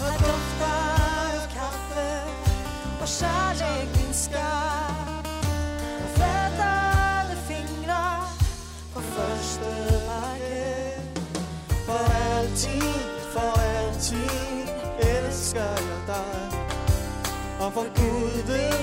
Här 0.00 0.18
doftar 0.18 1.34
av 1.34 1.46
kaffe 1.54 2.22
och 3.02 3.08
kärlek 3.08 3.88
minskar. 3.96 4.72
skatt 6.14 7.38
fingrar 7.48 8.24
på 8.94 9.00
första 9.00 9.70
parkett 10.06 11.18
For 11.86 12.04
altid, 12.38 12.82
for 13.32 13.60
altid. 13.60 14.51
Og 17.64 17.72
for 17.72 17.86
Gud 18.00 18.36
ved, 18.50 18.74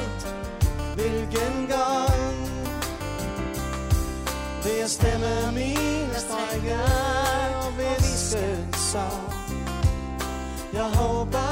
hvilken 0.95 1.67
gang. 1.67 2.35
Vil 4.63 4.75
jeg 4.79 4.89
stemme 4.89 5.33
mine 5.53 6.15
strenge 6.25 6.75
og 7.63 7.71
viske 7.77 8.37
en 8.37 8.73
sang. 8.73 9.23
Jeg 10.73 10.89
håber, 10.95 11.51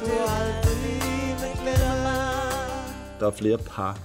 du 0.00 0.06
aldrig 0.40 1.02
vil 1.40 1.52
glemme 1.62 2.16
Der 3.20 3.26
er 3.26 3.30
flere 3.30 3.58
par, 3.58 3.98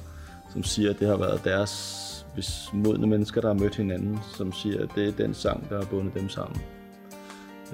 som 0.53 0.63
siger, 0.63 0.89
at 0.89 0.99
det 0.99 1.07
har 1.07 1.17
været 1.17 1.43
deres 1.43 2.03
hvis 2.33 2.69
modne 2.73 3.07
mennesker, 3.07 3.41
der 3.41 3.47
har 3.47 3.55
mødt 3.55 3.75
hinanden, 3.75 4.19
som 4.35 4.53
siger, 4.53 4.83
at 4.83 4.89
det 4.95 5.07
er 5.07 5.11
den 5.11 5.33
sang, 5.33 5.69
der 5.69 5.77
har 5.77 5.85
bundet 5.85 6.13
dem 6.13 6.29
sammen. 6.29 6.61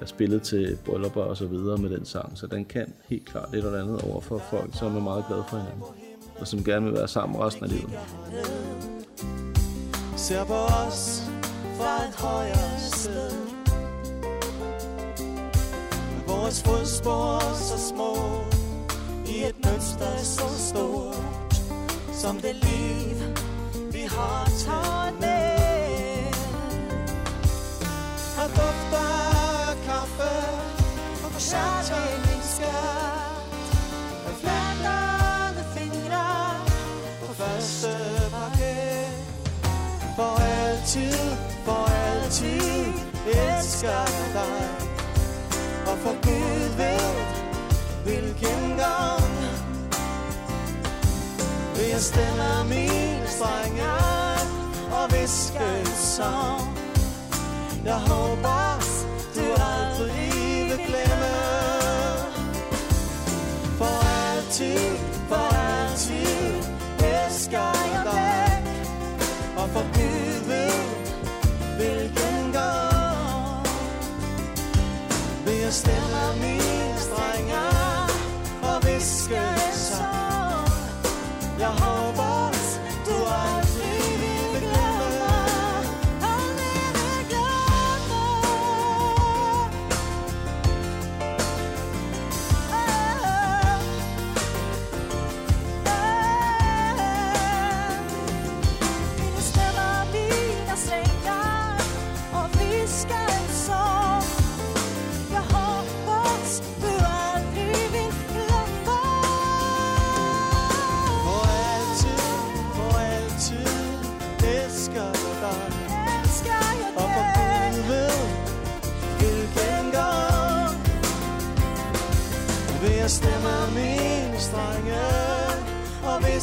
Jeg 0.00 0.08
spillede 0.08 0.44
spillet 0.44 0.68
til 0.68 0.78
bryllupper 0.84 1.22
og 1.22 1.36
så 1.36 1.46
videre 1.46 1.78
med 1.78 1.90
den 1.90 2.04
sang, 2.04 2.38
så 2.38 2.46
den 2.46 2.64
kan 2.64 2.92
helt 3.08 3.26
klart 3.26 3.48
et 3.54 3.58
eller 3.58 3.82
andet 3.82 4.02
over 4.02 4.20
for 4.20 4.38
folk, 4.38 4.70
som 4.72 4.96
er 4.96 5.00
meget 5.00 5.24
glade 5.28 5.44
for 5.48 5.56
hinanden, 5.56 5.82
og 6.38 6.46
som 6.48 6.64
gerne 6.64 6.86
vil 6.86 6.94
være 6.94 7.08
sammen 7.08 7.40
resten 7.40 7.64
af 7.64 7.70
livet. 7.70 7.90
Ser 10.16 10.44
på 10.44 10.54
os 10.54 11.22
fra 11.76 12.04
et 12.08 12.14
højere 12.14 12.78
sted. 12.78 13.30
Med 16.14 16.26
vores 16.26 16.62
fodspor 16.62 17.54
så 17.54 17.88
små. 17.88 18.14
I 19.26 19.44
et 19.48 19.54
mønster 19.64 20.16
så 20.16 20.48
stort 20.68 21.54
Som 22.12 22.36
det 22.36 22.54
liv 22.54 23.16
vi 23.92 24.02
har 24.08 24.44
taget 24.58 25.14
med. 25.20 25.54
Og 28.38 28.48
dufter 28.48 29.13
altid, 40.84 41.36
for 41.64 41.90
altid 41.90 42.92
elsker 43.26 44.06
dig 44.32 44.68
Og 45.86 45.98
for 45.98 46.14
Gud 46.22 46.76
ved, 46.76 47.14
hvilken 48.04 48.76
gang 48.78 49.22
Vil 51.76 51.88
jeg 51.88 52.00
stemme 52.00 52.64
mine 52.68 53.26
strenge 53.26 53.92
Og 54.92 55.12
viske 55.12 55.58
en 55.80 55.86
sang 55.96 56.78
Jeg 57.84 57.94
håber, 57.94 58.73
altid, 64.54 64.98
for 65.28 65.54
altid 65.54 66.54
elsker 66.98 67.58
jeg 67.92 68.02
dig 68.04 68.62
Og 69.56 69.68
for 69.68 69.82
Gud 69.82 70.48
ved, 70.48 70.70
hvilken 71.76 72.52
gård. 72.52 73.68
Vil 75.44 75.54
jeg 75.54 75.72
stemme 75.72 76.24
mine 76.40 76.98
strenger 76.98 78.10
og 78.62 78.86
viske 78.86 79.42
så. 79.72 80.04
Jeg 81.58 81.68
har 81.68 82.03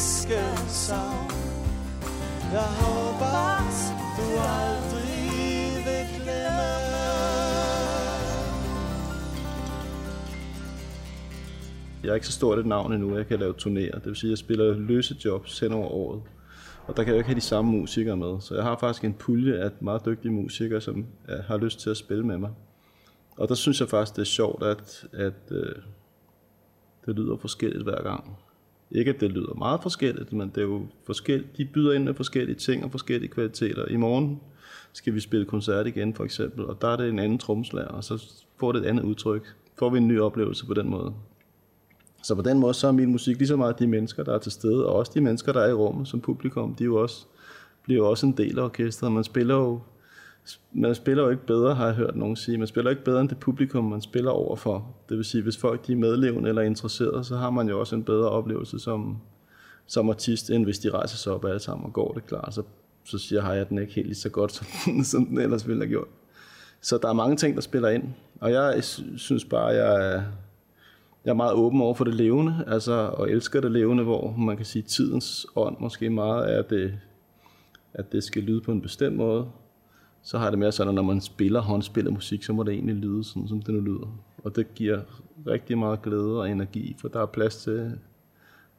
og 0.02 0.68
sang 0.68 1.30
Jeg 2.52 2.70
håber, 2.82 3.58
du 4.16 4.26
aldrig 4.60 5.84
vil 5.86 6.06
glemme 6.14 6.72
Jeg 12.02 12.10
er 12.10 12.14
ikke 12.14 12.26
så 12.26 12.32
stort 12.32 12.58
et 12.58 12.66
navn 12.66 12.92
endnu, 12.92 13.16
jeg 13.16 13.26
kan 13.26 13.38
lave 13.38 13.54
turnéer. 13.58 13.94
Det 13.94 14.06
vil 14.06 14.16
sige, 14.16 14.28
at 14.28 14.30
jeg 14.30 14.38
spiller 14.38 14.74
løse 14.74 15.16
jobs 15.24 15.60
hen 15.60 15.72
over 15.72 15.88
året. 15.88 16.22
Og 16.86 16.96
der 16.96 17.02
kan 17.02 17.06
jeg 17.06 17.14
jo 17.14 17.18
ikke 17.18 17.28
have 17.28 17.36
de 17.36 17.40
samme 17.40 17.70
musikere 17.70 18.16
med. 18.16 18.40
Så 18.40 18.54
jeg 18.54 18.64
har 18.64 18.76
faktisk 18.76 19.04
en 19.04 19.14
pulje 19.14 19.54
af 19.54 19.70
meget 19.80 20.04
dygtige 20.06 20.32
musikere, 20.32 20.80
som 20.80 21.06
ja, 21.28 21.42
har 21.42 21.56
lyst 21.56 21.80
til 21.80 21.90
at 21.90 21.96
spille 21.96 22.26
med 22.26 22.38
mig. 22.38 22.50
Og 23.36 23.48
der 23.48 23.54
synes 23.54 23.80
jeg 23.80 23.88
faktisk, 23.88 24.16
det 24.16 24.22
er 24.22 24.26
sjovt, 24.26 24.62
at, 24.62 25.04
at 25.12 25.42
øh, 25.50 25.74
det 27.06 27.16
lyder 27.16 27.36
forskelligt 27.36 27.82
hver 27.82 28.02
gang. 28.02 28.36
Ikke 28.94 29.10
at 29.10 29.20
det 29.20 29.30
lyder 29.30 29.54
meget 29.54 29.82
forskelligt, 29.82 30.32
men 30.32 30.48
det 30.48 30.58
er 30.58 30.62
jo 30.62 30.86
forskelligt. 31.06 31.56
De 31.56 31.64
byder 31.64 31.92
ind 31.92 32.04
med 32.04 32.14
forskellige 32.14 32.56
ting 32.56 32.84
og 32.84 32.90
forskellige 32.90 33.30
kvaliteter. 33.30 33.88
I 33.88 33.96
morgen 33.96 34.40
skal 34.92 35.14
vi 35.14 35.20
spille 35.20 35.46
koncert 35.46 35.86
igen, 35.86 36.14
for 36.14 36.24
eksempel, 36.24 36.64
og 36.64 36.82
der 36.82 36.88
er 36.88 36.96
det 36.96 37.08
en 37.08 37.18
anden 37.18 37.38
trommeslager, 37.38 37.88
og 37.88 38.04
så 38.04 38.24
får 38.56 38.72
det 38.72 38.82
et 38.82 38.86
andet 38.86 39.04
udtryk. 39.04 39.54
Får 39.78 39.90
vi 39.90 39.98
en 39.98 40.08
ny 40.08 40.20
oplevelse 40.20 40.66
på 40.66 40.74
den 40.74 40.90
måde. 40.90 41.12
Så 42.22 42.34
på 42.34 42.42
den 42.42 42.58
måde, 42.58 42.74
så 42.74 42.88
er 42.88 42.92
min 42.92 43.12
musik 43.12 43.38
lige 43.38 43.48
så 43.48 43.56
meget 43.56 43.78
de 43.78 43.86
mennesker, 43.86 44.22
der 44.22 44.34
er 44.34 44.38
til 44.38 44.52
stede, 44.52 44.86
og 44.86 44.94
også 44.94 45.12
de 45.14 45.20
mennesker, 45.20 45.52
der 45.52 45.60
er 45.60 45.68
i 45.68 45.72
rummet 45.72 46.08
som 46.08 46.20
publikum, 46.20 46.74
de 46.74 46.84
er 46.84 46.86
jo 46.86 46.96
også, 46.96 47.26
bliver 47.82 47.98
jo 47.98 48.10
også 48.10 48.26
en 48.26 48.32
del 48.32 48.58
af 48.58 48.64
orkestret. 48.64 49.12
Man 49.12 49.24
spiller 49.24 49.54
jo, 49.54 49.80
man 50.72 50.94
spiller 50.94 51.22
jo 51.22 51.30
ikke 51.30 51.46
bedre, 51.46 51.74
har 51.74 51.86
jeg 51.86 51.94
hørt 51.94 52.16
nogen 52.16 52.36
sige. 52.36 52.58
Man 52.58 52.66
spiller 52.66 52.90
ikke 52.90 53.04
bedre 53.04 53.20
end 53.20 53.28
det 53.28 53.38
publikum, 53.38 53.84
man 53.84 54.00
spiller 54.00 54.30
overfor. 54.30 54.94
Det 55.08 55.16
vil 55.16 55.24
sige, 55.24 55.42
hvis 55.42 55.56
folk 55.56 55.86
de 55.86 55.92
er 55.92 55.96
medlevende 55.96 56.48
eller 56.48 56.62
interesserede, 56.62 57.24
så 57.24 57.36
har 57.36 57.50
man 57.50 57.68
jo 57.68 57.80
også 57.80 57.96
en 57.96 58.04
bedre 58.04 58.28
oplevelse 58.28 58.78
som, 58.78 59.18
som 59.86 60.08
artist, 60.10 60.50
end 60.50 60.64
hvis 60.64 60.78
de 60.78 60.90
rejser 60.90 61.16
sig 61.16 61.32
op 61.32 61.44
alle 61.44 61.60
sammen 61.60 61.86
og 61.86 61.92
går 61.92 62.12
det 62.12 62.26
klar. 62.26 62.50
Så, 62.50 62.62
så 63.04 63.18
siger 63.18 63.42
har 63.42 63.54
jeg 63.54 63.68
den 63.68 63.78
ikke 63.78 63.92
helt 63.92 64.06
lige 64.06 64.16
så 64.16 64.28
godt, 64.28 64.52
som, 64.84 65.04
som 65.04 65.26
den 65.26 65.38
ellers 65.38 65.68
ville 65.68 65.82
have 65.82 65.90
gjort. 65.90 66.08
Så 66.80 66.98
der 67.02 67.08
er 67.08 67.12
mange 67.12 67.36
ting, 67.36 67.54
der 67.54 67.60
spiller 67.60 67.88
ind. 67.88 68.04
Og 68.40 68.52
jeg 68.52 68.84
synes 69.16 69.44
bare, 69.44 69.66
jeg 69.66 70.24
jeg 71.24 71.30
er 71.30 71.34
meget 71.34 71.52
åben 71.52 71.80
over 71.80 71.94
for 71.94 72.04
det 72.04 72.14
levende, 72.14 72.64
altså, 72.66 72.92
og 72.92 73.30
elsker 73.30 73.60
det 73.60 73.72
levende, 73.72 74.04
hvor 74.04 74.34
man 74.38 74.56
kan 74.56 74.66
sige, 74.66 74.82
tidens 74.82 75.46
ånd 75.56 75.76
måske 75.80 76.10
meget 76.10 76.54
er, 76.54 76.58
at 76.58 76.70
det, 76.70 76.98
at 77.94 78.12
det 78.12 78.24
skal 78.24 78.42
lyde 78.42 78.60
på 78.60 78.72
en 78.72 78.82
bestemt 78.82 79.16
måde. 79.16 79.46
Så 80.22 80.38
har 80.38 80.50
det 80.50 80.58
mere 80.58 80.72
sådan, 80.72 80.88
at 80.88 80.94
når 80.94 81.02
man 81.02 81.20
spiller 81.20 81.60
håndspillet 81.60 82.12
musik, 82.12 82.42
så 82.42 82.52
må 82.52 82.62
det 82.62 82.74
egentlig 82.74 82.94
lyde 82.94 83.24
sådan, 83.24 83.48
som 83.48 83.62
det 83.62 83.74
nu 83.74 83.80
lyder. 83.80 84.18
Og 84.44 84.56
det 84.56 84.74
giver 84.74 85.00
rigtig 85.46 85.78
meget 85.78 86.02
glæde 86.02 86.40
og 86.40 86.50
energi, 86.50 86.96
for 87.00 87.08
der 87.08 87.22
er 87.22 87.26
plads 87.26 87.56
til, 87.56 87.98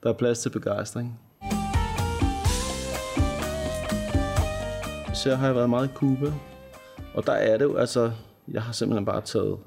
der 0.04 0.10
er 0.10 0.14
plads 0.14 0.40
til 0.40 0.50
begejstring. 0.50 1.20
Så 5.14 5.36
har 5.36 5.46
jeg 5.46 5.56
været 5.56 5.70
meget 5.70 5.88
i 5.88 5.94
Cuba, 5.94 6.34
og 7.14 7.26
der 7.26 7.34
er 7.34 7.58
det 7.58 7.66
jo, 7.66 7.76
altså, 7.76 8.12
jeg 8.52 8.62
har 8.62 8.74
simpelthen 8.74 9.06
bare 9.06 9.22
taget 9.22 9.58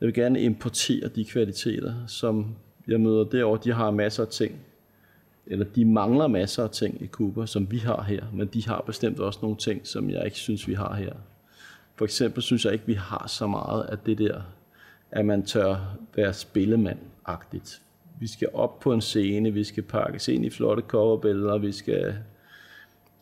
jeg 0.00 0.06
vil 0.06 0.14
gerne 0.14 0.40
importere 0.40 1.08
de 1.08 1.24
kvaliteter, 1.24 1.94
som 2.06 2.56
jeg 2.88 3.00
møder 3.00 3.24
derovre. 3.24 3.60
De 3.64 3.72
har 3.72 3.90
masser 3.90 4.22
af 4.22 4.28
ting, 4.28 4.60
eller 5.46 5.64
de 5.64 5.84
mangler 5.84 6.26
masser 6.26 6.64
af 6.64 6.70
ting 6.70 7.02
i 7.02 7.06
Cuba, 7.06 7.46
som 7.46 7.70
vi 7.70 7.78
har 7.78 8.02
her, 8.02 8.24
men 8.32 8.46
de 8.46 8.66
har 8.66 8.82
bestemt 8.86 9.20
også 9.20 9.38
nogle 9.42 9.56
ting, 9.56 9.86
som 9.86 10.10
jeg 10.10 10.24
ikke 10.24 10.36
synes, 10.36 10.68
vi 10.68 10.74
har 10.74 10.94
her. 10.94 11.12
For 11.96 12.04
eksempel 12.04 12.42
synes 12.42 12.64
jeg 12.64 12.72
ikke, 12.72 12.86
vi 12.86 12.94
har 12.94 13.26
så 13.28 13.46
meget 13.46 13.82
af 13.82 13.98
det 13.98 14.18
der, 14.18 14.40
at 15.10 15.26
man 15.26 15.42
tør 15.42 15.96
være 16.16 16.32
spillemand-agtigt. 16.32 17.80
Vi 18.20 18.26
skal 18.26 18.48
op 18.54 18.80
på 18.80 18.92
en 18.92 19.00
scene, 19.00 19.52
vi 19.52 19.64
skal 19.64 19.82
pakkes 19.82 20.28
ind 20.28 20.44
i 20.44 20.50
flotte 20.50 20.82
coverbilleder, 20.82 21.58
vi 21.58 21.72
skal 21.72 22.14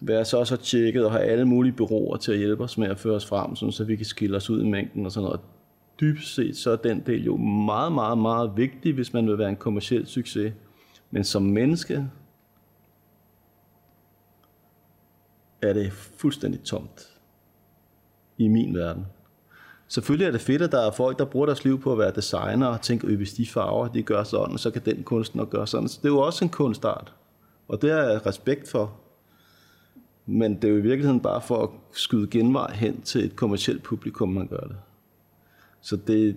være 0.00 0.24
så 0.24 0.44
så 0.44 0.56
tjekket 0.56 1.04
og 1.04 1.12
have 1.12 1.24
alle 1.24 1.44
mulige 1.44 1.72
bureauer 1.72 2.16
til 2.16 2.32
at 2.32 2.38
hjælpe 2.38 2.64
os 2.64 2.78
med 2.78 2.88
at 2.88 2.98
føre 2.98 3.14
os 3.14 3.26
frem, 3.26 3.56
sådan, 3.56 3.72
så 3.72 3.84
vi 3.84 3.96
kan 3.96 4.06
skille 4.06 4.36
os 4.36 4.50
ud 4.50 4.62
i 4.62 4.66
mængden 4.66 5.06
og 5.06 5.12
sådan 5.12 5.24
noget 5.24 5.40
dybest 6.00 6.34
set, 6.34 6.56
så 6.56 6.70
er 6.70 6.76
den 6.76 7.02
del 7.06 7.24
jo 7.24 7.36
meget, 7.36 7.92
meget, 7.92 8.18
meget 8.18 8.52
vigtig, 8.56 8.92
hvis 8.92 9.12
man 9.12 9.28
vil 9.28 9.38
være 9.38 9.48
en 9.48 9.56
kommersiel 9.56 10.06
succes. 10.06 10.52
Men 11.10 11.24
som 11.24 11.42
menneske 11.42 12.10
er 15.62 15.72
det 15.72 15.92
fuldstændig 15.92 16.62
tomt 16.62 17.18
i 18.38 18.48
min 18.48 18.74
verden. 18.74 19.06
Selvfølgelig 19.88 20.26
er 20.26 20.30
det 20.30 20.40
fedt, 20.40 20.62
at 20.62 20.72
der 20.72 20.80
er 20.80 20.90
folk, 20.90 21.18
der 21.18 21.24
bruger 21.24 21.46
deres 21.46 21.64
liv 21.64 21.80
på 21.80 21.92
at 21.92 21.98
være 21.98 22.12
designer 22.14 22.66
og 22.66 22.80
tænker, 22.80 23.08
at 23.08 23.14
hvis 23.14 23.32
de 23.32 23.46
farver, 23.46 23.88
de 23.88 24.02
gør 24.02 24.22
sådan, 24.22 24.58
så 24.58 24.70
kan 24.70 24.82
den 24.84 25.02
kunstner 25.02 25.44
gøre 25.44 25.66
sådan. 25.66 25.88
Så 25.88 25.98
det 26.02 26.08
er 26.08 26.12
jo 26.12 26.18
også 26.18 26.44
en 26.44 26.50
kunstart, 26.50 27.14
og 27.68 27.82
det 27.82 27.90
er 27.90 28.02
jeg 28.02 28.26
respekt 28.26 28.68
for. 28.68 28.96
Men 30.26 30.54
det 30.54 30.64
er 30.64 30.68
jo 30.68 30.76
i 30.76 30.80
virkeligheden 30.80 31.20
bare 31.20 31.40
for 31.40 31.62
at 31.62 31.68
skyde 31.92 32.26
genvej 32.30 32.72
hen 32.72 33.02
til 33.02 33.24
et 33.24 33.36
kommersielt 33.36 33.82
publikum, 33.82 34.28
man 34.28 34.46
gør 34.46 34.60
det. 34.60 34.76
Så 35.80 35.96
det, 35.96 36.36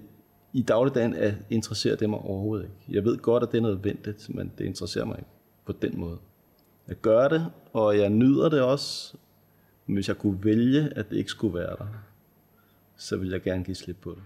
i 0.53 0.61
dagligdagen 0.61 1.13
er, 1.13 1.33
interesserer 1.49 1.95
det 1.95 2.09
mig 2.09 2.19
overhovedet 2.19 2.63
ikke. 2.63 2.75
Jeg 2.89 3.05
ved 3.05 3.17
godt, 3.17 3.43
at 3.43 3.51
det 3.51 3.57
er 3.57 3.61
nødvendigt, 3.61 4.35
men 4.35 4.51
det 4.57 4.65
interesserer 4.65 5.05
mig 5.05 5.17
ikke 5.17 5.29
på 5.65 5.71
den 5.71 5.99
måde. 5.99 6.17
Jeg 6.87 6.95
gør 6.95 7.27
det, 7.27 7.45
og 7.73 7.97
jeg 7.97 8.09
nyder 8.09 8.49
det 8.49 8.61
også, 8.61 9.17
men 9.85 9.93
hvis 9.93 10.07
jeg 10.07 10.17
kunne 10.17 10.43
vælge, 10.43 10.89
at 10.95 11.09
det 11.09 11.17
ikke 11.17 11.29
skulle 11.29 11.53
være 11.53 11.75
der, 11.79 11.87
så 12.97 13.17
vil 13.17 13.29
jeg 13.29 13.41
gerne 13.41 13.63
give 13.63 13.75
slip 13.75 13.97
på 14.01 14.11
det. 14.11 14.23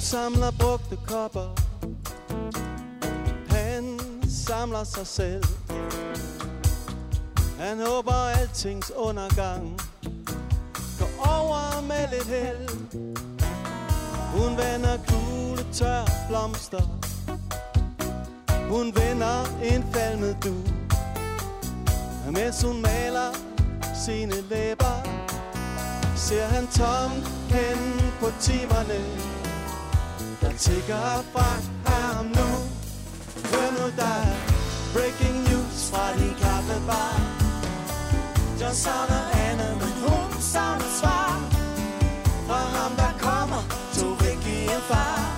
Hun 0.00 0.04
samler 0.04 0.50
brugte 0.50 0.98
kopper. 1.06 1.48
Han 3.48 4.00
samler 4.46 4.84
sig 4.84 5.06
selv. 5.06 5.44
Han 7.58 7.80
håber 7.86 8.12
altings 8.12 8.92
undergang. 8.96 9.80
Går 10.98 11.10
over 11.18 11.80
med 11.80 12.08
lidt 12.10 12.26
held. 12.26 12.68
Hun 14.34 14.50
vender 14.56 14.96
kugle 15.08 15.66
tør 15.72 16.04
blomster. 16.28 16.82
Hun 18.70 18.86
vender 18.86 19.44
en 19.62 19.84
falmet 19.92 20.36
du. 20.44 20.54
Mens 22.30 22.62
hun 22.62 22.82
maler 22.82 23.34
sine 24.04 24.34
læber 24.50 24.96
Ser 26.16 26.46
han 26.46 26.66
tom 26.66 27.10
hen 27.50 28.00
på 28.20 28.26
timerne 28.40 29.39
der 30.40 30.52
tigger 30.52 31.24
fra 31.32 31.48
ham 31.90 32.24
nu. 32.24 32.48
Hør 33.50 33.70
nu 33.78 33.86
der. 33.96 34.24
Breaking 34.94 35.36
news 35.48 35.90
fra 35.90 36.04
din 36.18 36.34
kaffebar. 36.42 37.14
John 38.60 38.74
savner 38.74 39.24
Anne, 39.46 39.68
men 39.80 39.92
hun 40.04 40.40
savner 40.40 40.90
svar. 41.00 41.40
Fra 42.46 42.60
ham 42.76 42.92
der 42.96 43.12
kommer, 43.18 43.62
tog 43.98 44.12
Vicky 44.20 44.58
en 44.74 44.82
far. 44.90 45.36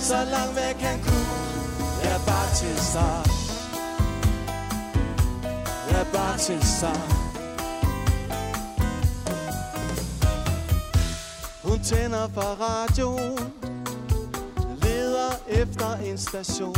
Så 0.00 0.16
langt 0.32 0.56
væk 0.56 0.80
han 0.80 0.98
kunne, 1.02 1.36
er 2.02 2.18
bare 2.26 2.48
til 2.54 2.78
start. 2.90 3.30
Er 5.90 6.04
bare 6.12 6.38
til 6.38 6.62
start. 6.62 7.25
Hun 11.76 11.84
tænder 11.84 12.28
for 12.28 12.56
radioen 12.60 13.52
Leder 14.82 15.32
efter 15.48 15.96
en 15.96 16.18
station. 16.18 16.76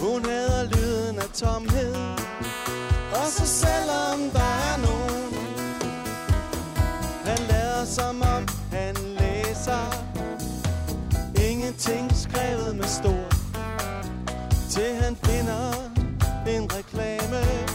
Hun 0.00 0.24
hader 0.24 0.64
lyden 0.64 1.18
af 1.18 1.28
tomhed 1.34 1.94
Og 3.12 3.26
så 3.26 3.46
selvom 3.46 4.30
der 4.32 4.50
er 4.70 4.76
nogen 4.86 5.34
Han 7.24 7.38
lader 7.48 7.84
som 7.84 8.22
om 8.22 8.48
han 8.72 8.94
læser 8.94 9.84
Ingenting 11.50 12.16
skrevet 12.16 12.76
med 12.76 12.84
stor. 12.84 13.24
Til 14.70 14.94
han 14.94 15.16
finder 15.16 15.72
en 16.46 16.72
reklame. 16.72 17.73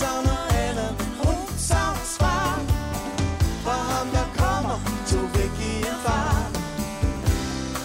Savner 0.00 0.40
Anna, 0.64 0.88
hun 1.22 1.38
savner 1.68 2.06
svar. 2.16 2.54
Fra 3.64 3.76
ham 3.90 4.06
der 4.16 4.28
kommer, 4.40 4.76
to 5.10 5.20
væk 5.36 5.54
i 5.70 5.72
en 5.90 5.98
fart 6.04 6.54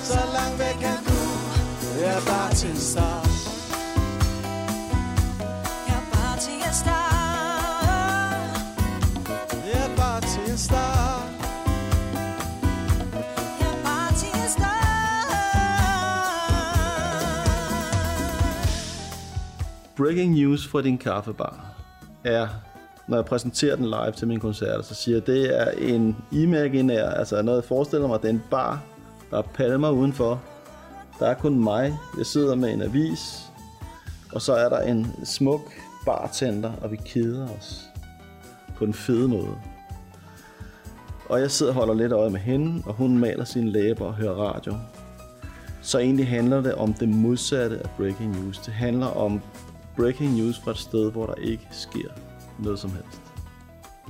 Så 0.10 0.19
langt 0.36 0.60
væk 0.60 0.80
han 0.88 1.00
du. 1.08 1.19
Er 2.04 2.19
bare 2.32 2.54
til 2.54 2.78
start. 2.78 3.32
Breaking 19.95 20.34
news 20.34 20.67
fra 20.67 20.82
din 20.82 20.97
kaffebar 20.97 21.70
er, 22.23 22.47
når 23.07 23.17
jeg 23.17 23.25
præsenterer 23.25 23.75
den 23.75 23.86
live 23.86 24.12
til 24.12 24.27
mine 24.27 24.39
koncerter, 24.39 24.81
så 24.81 24.93
siger 24.93 25.15
jeg, 25.15 25.21
at 25.21 25.27
det 25.27 25.62
er 25.62 25.93
en 25.93 26.17
imaginær, 26.31 27.10
altså 27.10 27.41
noget 27.41 27.57
jeg 27.57 27.67
forestiller 27.67 28.07
mig, 28.07 28.21
det 28.21 28.27
er 28.27 28.34
en 28.34 28.43
bar, 28.51 28.84
der 29.31 29.38
er 29.38 29.41
palmer 29.41 29.89
udenfor. 29.89 30.41
Der 31.19 31.27
er 31.27 31.34
kun 31.34 31.60
mig, 31.60 31.97
jeg 32.17 32.25
sidder 32.25 32.55
med 32.55 32.73
en 32.73 32.81
avis, 32.81 33.41
og 34.34 34.41
så 34.41 34.53
er 34.53 34.69
der 34.69 34.79
en 34.79 35.07
smuk 35.23 35.62
bartender, 36.05 36.71
og 36.81 36.91
vi 36.91 36.95
keder 37.05 37.47
os 37.49 37.81
på 38.75 38.86
en 38.86 38.93
fed 38.93 39.27
måde. 39.27 39.55
Og 41.29 41.39
jeg 41.39 41.51
sidder 41.51 41.71
og 41.71 41.75
holder 41.75 41.93
lidt 41.93 42.12
øje 42.12 42.29
med 42.29 42.39
hende, 42.39 42.84
og 42.86 42.93
hun 42.93 43.17
maler 43.17 43.43
sine 43.43 43.71
læber 43.71 44.05
og 44.05 44.13
hører 44.13 44.34
radio. 44.34 44.73
Så 45.81 45.99
egentlig 45.99 46.27
handler 46.27 46.62
det 46.62 46.75
om 46.75 46.93
det 46.93 47.10
modsatte 47.10 47.79
af 47.79 47.89
breaking 47.97 48.41
news. 48.41 48.57
Det 48.57 48.73
handler 48.73 49.07
om 49.07 49.41
breaking 49.95 50.32
news 50.32 50.60
fra 50.60 50.71
et 50.71 50.77
sted, 50.77 51.12
hvor 51.12 51.25
der 51.25 51.36
ikke 51.36 51.67
sker 51.71 52.10
noget 52.60 52.80
som 52.80 52.91
helst. 52.91 53.21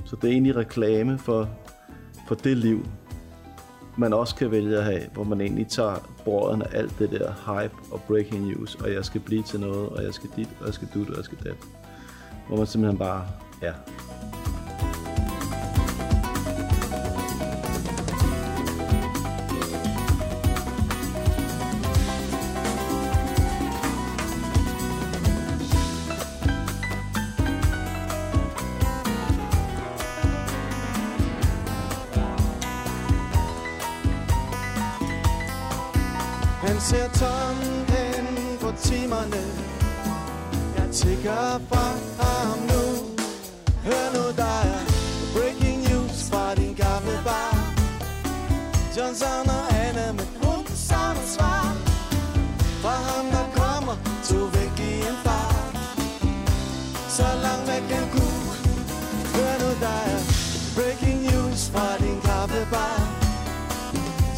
Så 0.04 0.16
det 0.16 0.28
er 0.28 0.32
egentlig 0.32 0.56
reklame 0.56 1.18
for, 1.18 1.48
for 2.28 2.34
det 2.34 2.56
liv, 2.56 2.86
man 3.96 4.12
også 4.12 4.34
kan 4.34 4.50
vælge 4.50 4.76
at 4.76 4.84
have, 4.84 5.02
hvor 5.12 5.24
man 5.24 5.40
egentlig 5.40 5.66
tager 5.66 6.10
brøden 6.24 6.62
af 6.62 6.68
alt 6.72 6.98
det 6.98 7.10
der 7.10 7.32
hype 7.32 7.74
og 7.90 8.02
breaking 8.02 8.46
news, 8.46 8.74
og 8.74 8.92
jeg 8.92 9.04
skal 9.04 9.20
blive 9.20 9.42
til 9.42 9.60
noget, 9.60 9.88
og 9.88 10.04
jeg 10.04 10.14
skal 10.14 10.30
dit, 10.36 10.48
og 10.60 10.66
jeg 10.66 10.74
skal 10.74 10.88
dut, 10.94 11.10
og 11.10 11.16
jeg 11.16 11.24
skal 11.24 11.38
dat. 11.44 11.56
Hvor 12.48 12.56
man 12.56 12.66
simpelthen 12.66 12.98
bare 12.98 13.26
er. 13.62 13.66
Ja. 13.66 14.41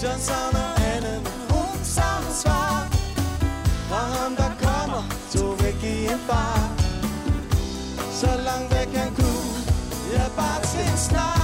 John 0.04 0.18
savner 0.18 0.74
Anne, 0.76 1.20
men 1.24 1.40
hun 1.50 1.78
savner 1.82 2.30
svar. 2.30 2.88
Fra 3.88 3.96
ham 3.96 4.36
der 4.36 4.52
kommer 4.62 5.02
tog 5.32 5.62
væk 5.62 5.84
i 5.84 6.04
en 6.04 6.18
fart 6.28 6.80
Så 8.12 8.26
langt 8.26 8.74
væk 8.74 8.96
han 8.96 9.14
kunne 9.14 9.58
Ja, 10.12 10.24
bare 10.36 10.62
til 10.62 10.92
en 10.92 10.98
start 10.98 11.43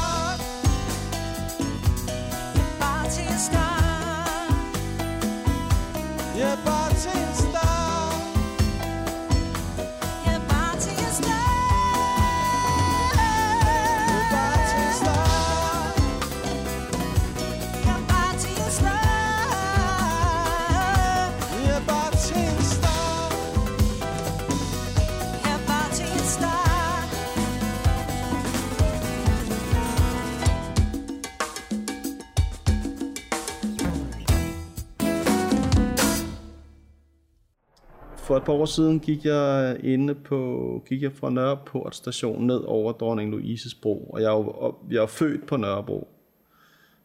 par 38.51 38.57
år 38.57 38.65
siden 38.65 39.01
gik 39.01 39.25
jeg 39.25 39.77
øh, 39.85 39.93
inde 39.93 40.15
på, 40.15 40.83
gik 40.89 41.03
jeg 41.03 41.13
fra 41.13 41.31
Nørreport 41.31 41.97
station 41.97 42.47
ned 42.47 42.61
over 42.67 42.93
Dronning 42.93 43.31
Louises 43.31 43.75
bro, 43.75 44.11
og 44.13 44.21
jeg 44.21 44.27
er 44.27 44.37
jo, 44.37 44.75
jeg 44.91 45.03
er 45.03 45.07
født 45.07 45.47
på 45.47 45.57
Nørrebro. 45.57 46.09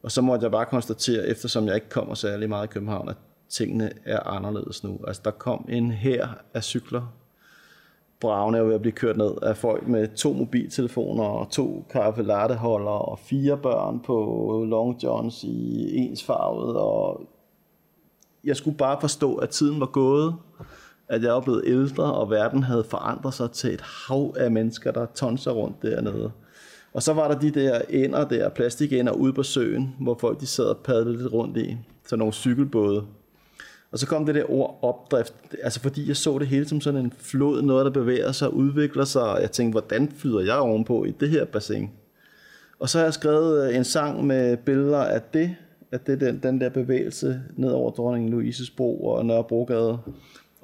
Og 0.04 0.12
så 0.12 0.22
måtte 0.22 0.44
jeg 0.44 0.52
bare 0.52 0.66
konstatere, 0.66 1.28
eftersom 1.28 1.68
jeg 1.68 1.76
ikke 1.76 1.90
kommer 1.90 2.14
særlig 2.14 2.50
meget 2.50 2.68
i 2.68 2.68
København, 2.68 3.10
at 3.10 3.16
tingene 3.50 3.92
er 4.06 4.20
anderledes 4.20 4.84
nu. 4.84 5.00
Altså 5.08 5.22
der 5.26 5.32
kom 5.32 5.66
en 5.70 5.92
her 5.92 6.28
af 6.54 6.64
cykler, 6.64 7.14
Bravne 8.20 8.58
er 8.58 8.64
ved 8.64 8.76
at 8.76 8.82
blive 8.82 8.92
kørt 8.92 9.18
ned 9.18 9.32
af 9.42 9.58
folk 9.58 9.88
med 9.88 10.08
to 10.16 10.34
mobiltelefoner 10.34 11.24
og 11.24 11.50
to 11.52 11.86
kaffe 11.90 12.24
latteholder 12.24 12.92
og 12.92 13.20
fire 13.20 13.58
børn 13.58 14.00
på 14.00 14.66
Long 14.70 15.04
Johns 15.04 15.44
i 15.44 15.96
ensfarvet 15.98 16.78
og 16.78 17.22
jeg 18.44 18.56
skulle 18.56 18.78
bare 18.78 19.02
forstå, 19.02 19.36
at 19.36 19.50
tiden 19.50 19.80
var 19.80 19.86
gået, 19.86 20.36
at 21.10 21.24
jeg 21.24 21.34
var 21.34 21.40
blevet 21.40 21.62
ældre, 21.66 22.14
og 22.14 22.30
verden 22.30 22.64
havde 22.64 22.84
forandret 22.84 23.34
sig 23.34 23.52
til 23.52 23.74
et 23.74 23.82
hav 23.82 24.36
af 24.38 24.52
mennesker, 24.52 24.92
der 24.92 25.06
tonser 25.06 25.52
rundt 25.52 25.82
dernede. 25.82 26.32
Og 26.94 27.04
så 27.04 27.14
var 27.14 27.28
der 27.28 27.40
de 27.40 27.52
der 27.52 27.82
ender 27.90 28.28
der, 28.28 28.50
plastikender 28.50 29.12
ude 29.14 29.34
på 29.34 29.44
søen, 29.44 29.96
hvor 30.00 30.18
folk 30.22 30.40
de 30.40 30.48
sad 30.48 30.66
og 30.66 30.78
padlede 30.78 31.18
lidt 31.18 31.34
rundt 31.34 31.58
i, 31.58 31.78
så 32.08 32.16
nogle 32.16 32.34
cykelbåde. 32.34 33.04
Og 33.92 34.00
så 34.00 34.08
kom 34.08 34.26
det 34.26 34.36
der 34.36 34.52
ord 34.52 34.80
opdrift, 34.82 35.34
altså 35.64 35.80
fordi 35.80 36.08
jeg 36.08 36.18
så 36.18 36.38
det 36.38 36.48
hele 36.48 36.68
som 36.68 36.82
sådan 36.82 37.06
en 37.06 37.14
flod, 37.20 37.62
noget 37.62 37.86
der 37.86 37.92
bevæger 37.92 38.32
sig 38.32 38.48
og 38.48 38.54
udvikler 38.54 39.06
sig, 39.06 39.24
og 39.24 39.42
jeg 39.42 39.52
tænkte, 39.52 39.72
hvordan 39.72 40.12
flyder 40.18 40.40
jeg 40.40 40.58
ovenpå 40.58 41.04
i 41.04 41.12
det 41.12 41.30
her 41.30 41.46
bassin? 41.46 41.90
Og 42.80 42.90
så 42.90 42.98
har 42.98 43.06
jeg 43.06 43.14
skrevet 43.14 43.70
øh, 43.70 43.76
en 43.76 43.84
sang 43.84 44.26
med 44.26 44.58
billeder 44.58 45.00
af 45.00 45.22
det, 45.22 45.56
at 45.92 46.08
det 46.08 46.14
er 46.14 46.32
den, 46.32 46.40
den 46.44 46.62
der 46.62 46.70
bevægelse 46.70 47.42
ned 47.56 47.72
over 47.72 47.92
dronning 47.92 48.30
Louises 48.30 48.70
bro 48.70 49.06
og 49.06 49.26
Nørrebrogade, 49.26 49.98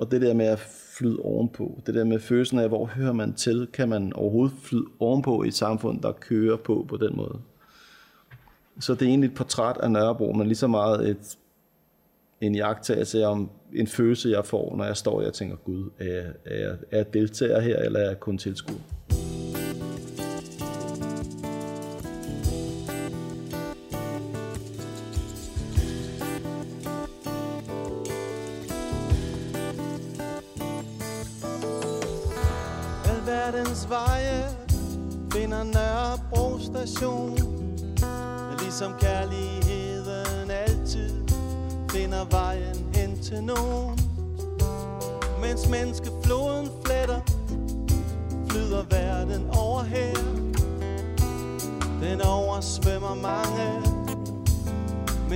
og 0.02 0.12
det 0.12 0.22
der 0.22 0.34
med 0.34 0.46
at 0.46 0.60
flyde 0.98 1.20
ovenpå, 1.20 1.82
det 1.86 1.96
der 1.96 2.04
med 2.04 2.20
følelsen 2.20 2.60
af, 2.60 2.68
hvor 2.68 2.86
hører 2.86 3.14
man 3.14 3.34
til, 3.34 3.68
kan 3.74 3.90
man 3.90 4.14
overhovedet 4.14 4.58
flyde 4.64 4.86
ovenpå 5.00 5.44
i 5.44 5.48
et 5.48 5.54
samfund, 5.54 6.02
der 6.02 6.12
kører 6.12 6.58
på 6.58 6.86
på 6.90 6.98
den 6.98 7.16
måde. 7.16 7.40
Så 8.80 8.94
det 8.94 9.02
er 9.02 9.10
egentlig 9.10 9.28
et 9.28 9.36
portræt 9.36 9.78
af 9.78 9.92
Nørrebro, 9.92 10.34
men 10.34 10.48
lige 10.48 10.58
så 10.58 10.68
meget 10.68 11.10
et, 11.10 11.38
en 12.42 12.56
jagttagelse 12.56 13.26
om 13.26 13.50
en 13.74 13.88
følelse, 13.88 14.30
jeg 14.30 14.46
får, 14.46 14.76
når 14.78 14.86
jeg 14.86 14.98
står 14.98 15.18
og 15.18 15.24
jeg 15.24 15.34
tænker, 15.34 15.56
Gud, 15.56 15.90
er 16.00 16.06
jeg, 16.06 16.26
er 16.46 16.60
jeg, 16.60 16.78
er 16.92 16.98
jeg 16.98 17.14
deltager 17.14 17.60
her, 17.60 17.78
eller 17.78 18.00
er 18.00 18.08
jeg 18.08 18.20
kun 18.20 18.38
tilskuer? 18.38 19.21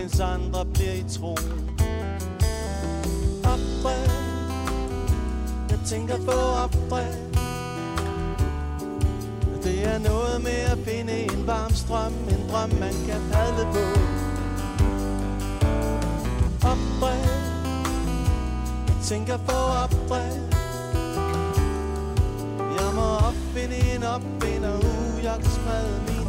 Mens 0.06 0.20
andre 0.20 0.66
bliver 0.66 0.94
i 0.94 1.04
troen. 1.10 1.70
Opdræt, 3.44 4.12
jeg 5.70 5.80
tænker 5.86 6.18
på 6.18 6.32
opdræt 6.32 7.18
det 9.64 9.84
er 9.84 10.00
noget 10.00 10.44
med 10.44 10.60
at 10.72 10.78
finde 10.86 11.14
en 11.14 11.48
varm 11.48 11.72
strøm 11.72 12.14
En 12.14 12.50
drøm 12.50 12.70
man 12.70 12.94
kan 13.08 13.22
padle 13.32 13.66
på. 13.74 13.86
Opdræt 16.68 17.30
Jeg 18.88 18.98
tænker 19.04 19.38
på 19.38 19.58
opdræt 19.84 20.42
Jeg 22.80 22.90
må 22.96 23.08
opfinde 23.28 23.96
en 23.96 24.04
opfinder 24.04 24.78
uh, 24.78 25.24
Jeg 25.24 25.36
kan 25.42 25.52
sprede 25.52 26.02
mine 26.08 26.25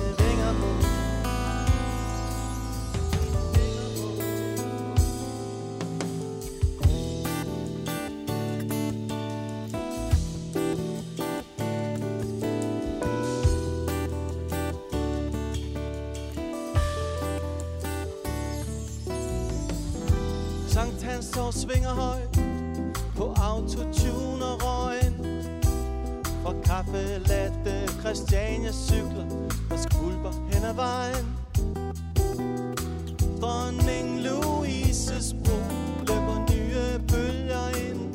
Hans 21.16 21.30
tår 21.30 21.50
svinger 21.50 21.88
højt 21.88 22.40
På 23.16 23.34
autotune 23.36 24.44
og 24.44 24.62
røgen. 24.62 25.14
Fra 26.42 26.54
kaffe 26.64 27.18
latte 27.18 27.88
Christiania 28.00 28.72
cykler 28.72 29.26
Og 29.70 29.78
skvulper 29.78 30.32
hen 30.52 30.64
ad 30.64 30.74
vejen. 30.74 31.26
Dronning 33.40 34.20
Louises 34.20 35.36
bro 35.44 35.58
Løber 36.00 36.38
nye 36.50 36.98
bølger 37.08 37.68
ind 37.90 38.14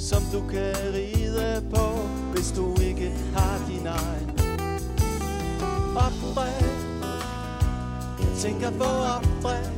Som 0.00 0.22
du 0.32 0.40
kan 0.50 0.76
ride 0.94 1.64
på 1.74 1.98
Hvis 2.34 2.52
du 2.56 2.80
ikke 2.80 3.10
har 3.34 3.58
din 3.68 3.86
egen. 3.86 4.30
Opdræt 5.96 6.64
Jeg 8.20 8.38
tænker 8.38 8.70
på 8.70 8.84
opdræt 8.84 9.75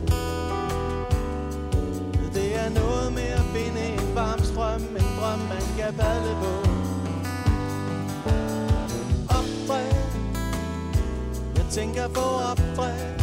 er 2.68 2.74
noget 2.74 3.12
med 3.12 3.30
at 3.40 3.46
finde 3.54 3.80
en 3.92 4.14
varm 4.14 4.38
strøm 4.38 4.82
En 5.00 5.08
drøm 5.18 5.38
man 5.38 5.64
kan 5.78 5.94
padle 6.00 6.34
på. 6.42 6.52
Opdræt 9.38 10.12
Jeg 11.56 11.66
tænker 11.70 12.08
på 12.08 12.26
opdræt 12.50 13.22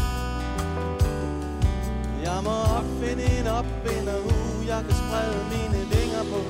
Jeg 2.23 2.39
må 2.43 2.55
opfinde 2.77 3.23
en 3.39 3.47
opfinder 3.47 4.17
uh, 4.25 4.67
Jeg 4.67 4.81
kan 4.87 4.95
sprede 5.01 5.39
mine 5.53 5.79
vinger 5.93 6.23
på. 6.31 6.41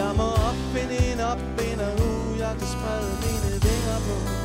Jeg 0.00 0.12
må 0.16 0.28
opfinde 0.48 0.96
en 1.12 1.20
opfinder 1.32 1.90
uh, 2.06 2.38
Jeg 2.38 2.54
kan 2.58 2.68
sprede 2.74 3.12
mine 3.24 3.50
vinger 3.66 3.98
på. 4.06 4.41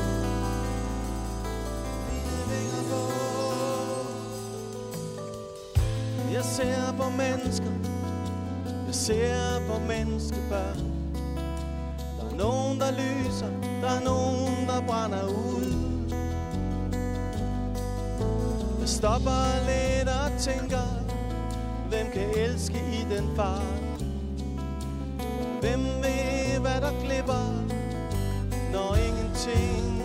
Ser 6.58 6.94
på 6.98 7.10
mennesker. 7.10 7.72
Jeg 8.86 8.96
ser 8.96 9.60
på 9.68 9.80
menneskebørn. 9.88 10.80
Der 12.20 12.26
er 12.32 12.36
nogen, 12.36 12.80
der 12.80 12.92
lyser. 12.92 13.50
Der 13.82 13.90
er 13.90 14.04
nogen, 14.04 14.68
der 14.68 14.82
brænder 14.88 15.24
ud. 15.28 15.74
Jeg 18.80 18.90
stopper 18.90 19.44
lidt 19.70 20.10
og 20.10 20.40
tænker 20.40 20.88
Hvem 21.90 22.06
kan 22.14 22.30
elske 22.36 22.78
i 22.78 23.16
den 23.16 23.36
fart 23.36 24.04
Hvem 25.62 25.80
ved, 25.80 26.60
hvad 26.60 26.82
der 26.82 27.04
glipper 27.04 27.46
Når 28.74 28.96
ingenting 28.96 29.97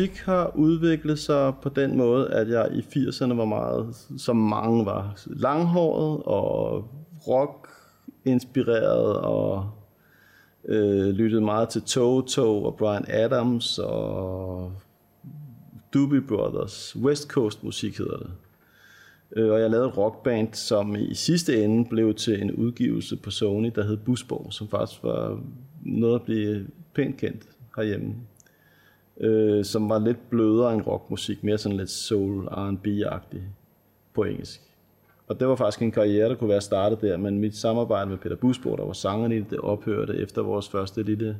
musik 0.00 0.18
har 0.18 0.56
udviklet 0.56 1.18
sig 1.18 1.54
på 1.62 1.68
den 1.68 1.96
måde, 1.96 2.30
at 2.30 2.48
jeg 2.48 2.68
i 2.72 2.80
80'erne 2.80 3.34
var 3.34 3.44
meget, 3.44 3.96
som 4.18 4.36
mange 4.36 4.86
var, 4.86 5.22
langhåret 5.26 6.22
og 6.22 6.84
rock-inspireret 7.28 9.16
og 9.16 9.70
øh, 10.68 11.08
lyttede 11.08 11.40
meget 11.40 11.68
til 11.68 11.82
Toto 11.82 12.64
og 12.64 12.76
Brian 12.76 13.04
Adams 13.08 13.78
og 13.78 14.72
Doobie 15.94 16.20
Brothers. 16.20 16.96
West 16.96 17.28
Coast 17.28 17.64
musik 17.64 17.98
hedder 17.98 18.16
det. 18.16 18.30
Øh, 19.36 19.52
og 19.52 19.60
jeg 19.60 19.70
lavede 19.70 19.88
et 19.88 19.98
rockband, 19.98 20.54
som 20.54 20.96
i 20.96 21.14
sidste 21.14 21.64
ende 21.64 21.88
blev 21.88 22.14
til 22.14 22.42
en 22.42 22.52
udgivelse 22.52 23.16
på 23.16 23.30
Sony, 23.30 23.72
der 23.74 23.82
hed 23.82 23.96
Busborg, 23.96 24.52
som 24.52 24.68
faktisk 24.68 25.02
var 25.02 25.40
noget 25.82 26.14
at 26.14 26.22
blive 26.22 26.66
pænt 26.94 27.16
kendt 27.16 27.42
herhjemme 27.76 28.14
øh, 29.20 29.64
som 29.64 29.88
var 29.88 29.98
lidt 29.98 30.30
blødere 30.30 30.74
end 30.74 30.86
rockmusik, 30.86 31.44
mere 31.44 31.58
sådan 31.58 31.78
lidt 31.78 31.90
soul, 31.90 32.44
R&B-agtig 32.44 33.42
på 34.14 34.22
engelsk. 34.24 34.60
Og 35.28 35.40
det 35.40 35.48
var 35.48 35.56
faktisk 35.56 35.82
en 35.82 35.92
karriere, 35.92 36.28
der 36.28 36.34
kunne 36.34 36.50
være 36.50 36.60
startet 36.60 37.00
der, 37.00 37.16
men 37.16 37.38
mit 37.38 37.56
samarbejde 37.56 38.10
med 38.10 38.18
Peter 38.18 38.36
Busbo, 38.36 38.76
der 38.76 38.84
var 38.84 38.92
sangeren 38.92 39.32
i 39.32 39.38
det, 39.38 39.50
det 39.50 39.58
ophørte 39.58 40.16
efter 40.16 40.42
vores 40.42 40.68
første 40.68 41.02
lille 41.02 41.38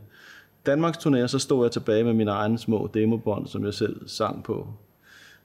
Danmarks 0.66 0.98
turné, 0.98 1.26
så 1.26 1.38
stod 1.38 1.64
jeg 1.64 1.72
tilbage 1.72 2.04
med 2.04 2.12
mine 2.12 2.30
egne 2.30 2.58
små 2.58 2.90
demobånd, 2.94 3.46
som 3.46 3.64
jeg 3.64 3.74
selv 3.74 4.08
sang 4.08 4.44
på. 4.44 4.68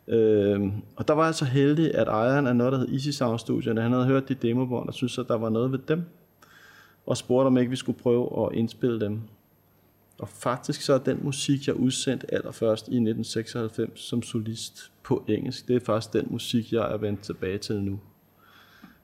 Øhm, 0.07 0.71
og 0.95 1.07
der 1.07 1.13
var 1.13 1.25
jeg 1.25 1.35
så 1.35 1.45
heldig, 1.45 1.95
at 1.95 2.07
ejeren 2.07 2.47
af 2.47 2.55
noget, 2.55 2.73
der 2.73 2.79
hed 2.79 2.87
Easy 2.87 3.09
Sound 3.09 3.39
Studio, 3.39 3.81
han 3.81 3.91
havde 3.91 4.05
hørt 4.05 4.29
de 4.29 4.33
demobånd 4.33 4.87
og 4.87 4.93
syntes, 4.93 5.17
at 5.17 5.27
der 5.27 5.37
var 5.37 5.49
noget 5.49 5.71
ved 5.71 5.79
dem, 5.87 6.03
og 7.05 7.17
spurgte, 7.17 7.47
om 7.47 7.57
ikke 7.57 7.69
vi 7.69 7.75
skulle 7.75 7.99
prøve 7.99 8.45
at 8.45 8.55
indspille 8.57 8.99
dem. 8.99 9.21
Og 10.17 10.29
faktisk 10.29 10.81
så 10.81 10.93
er 10.93 10.97
den 10.97 11.19
musik, 11.23 11.67
jeg 11.67 11.75
udsendte 11.75 12.33
allerførst 12.33 12.87
i 12.87 12.95
1996 12.95 13.99
som 13.99 14.21
solist 14.21 14.91
på 15.03 15.25
engelsk, 15.27 15.67
det 15.67 15.75
er 15.75 15.79
faktisk 15.79 16.13
den 16.13 16.27
musik, 16.29 16.73
jeg 16.73 16.93
er 16.93 16.97
vendt 16.97 17.21
tilbage 17.21 17.57
til 17.57 17.81
nu. 17.81 17.99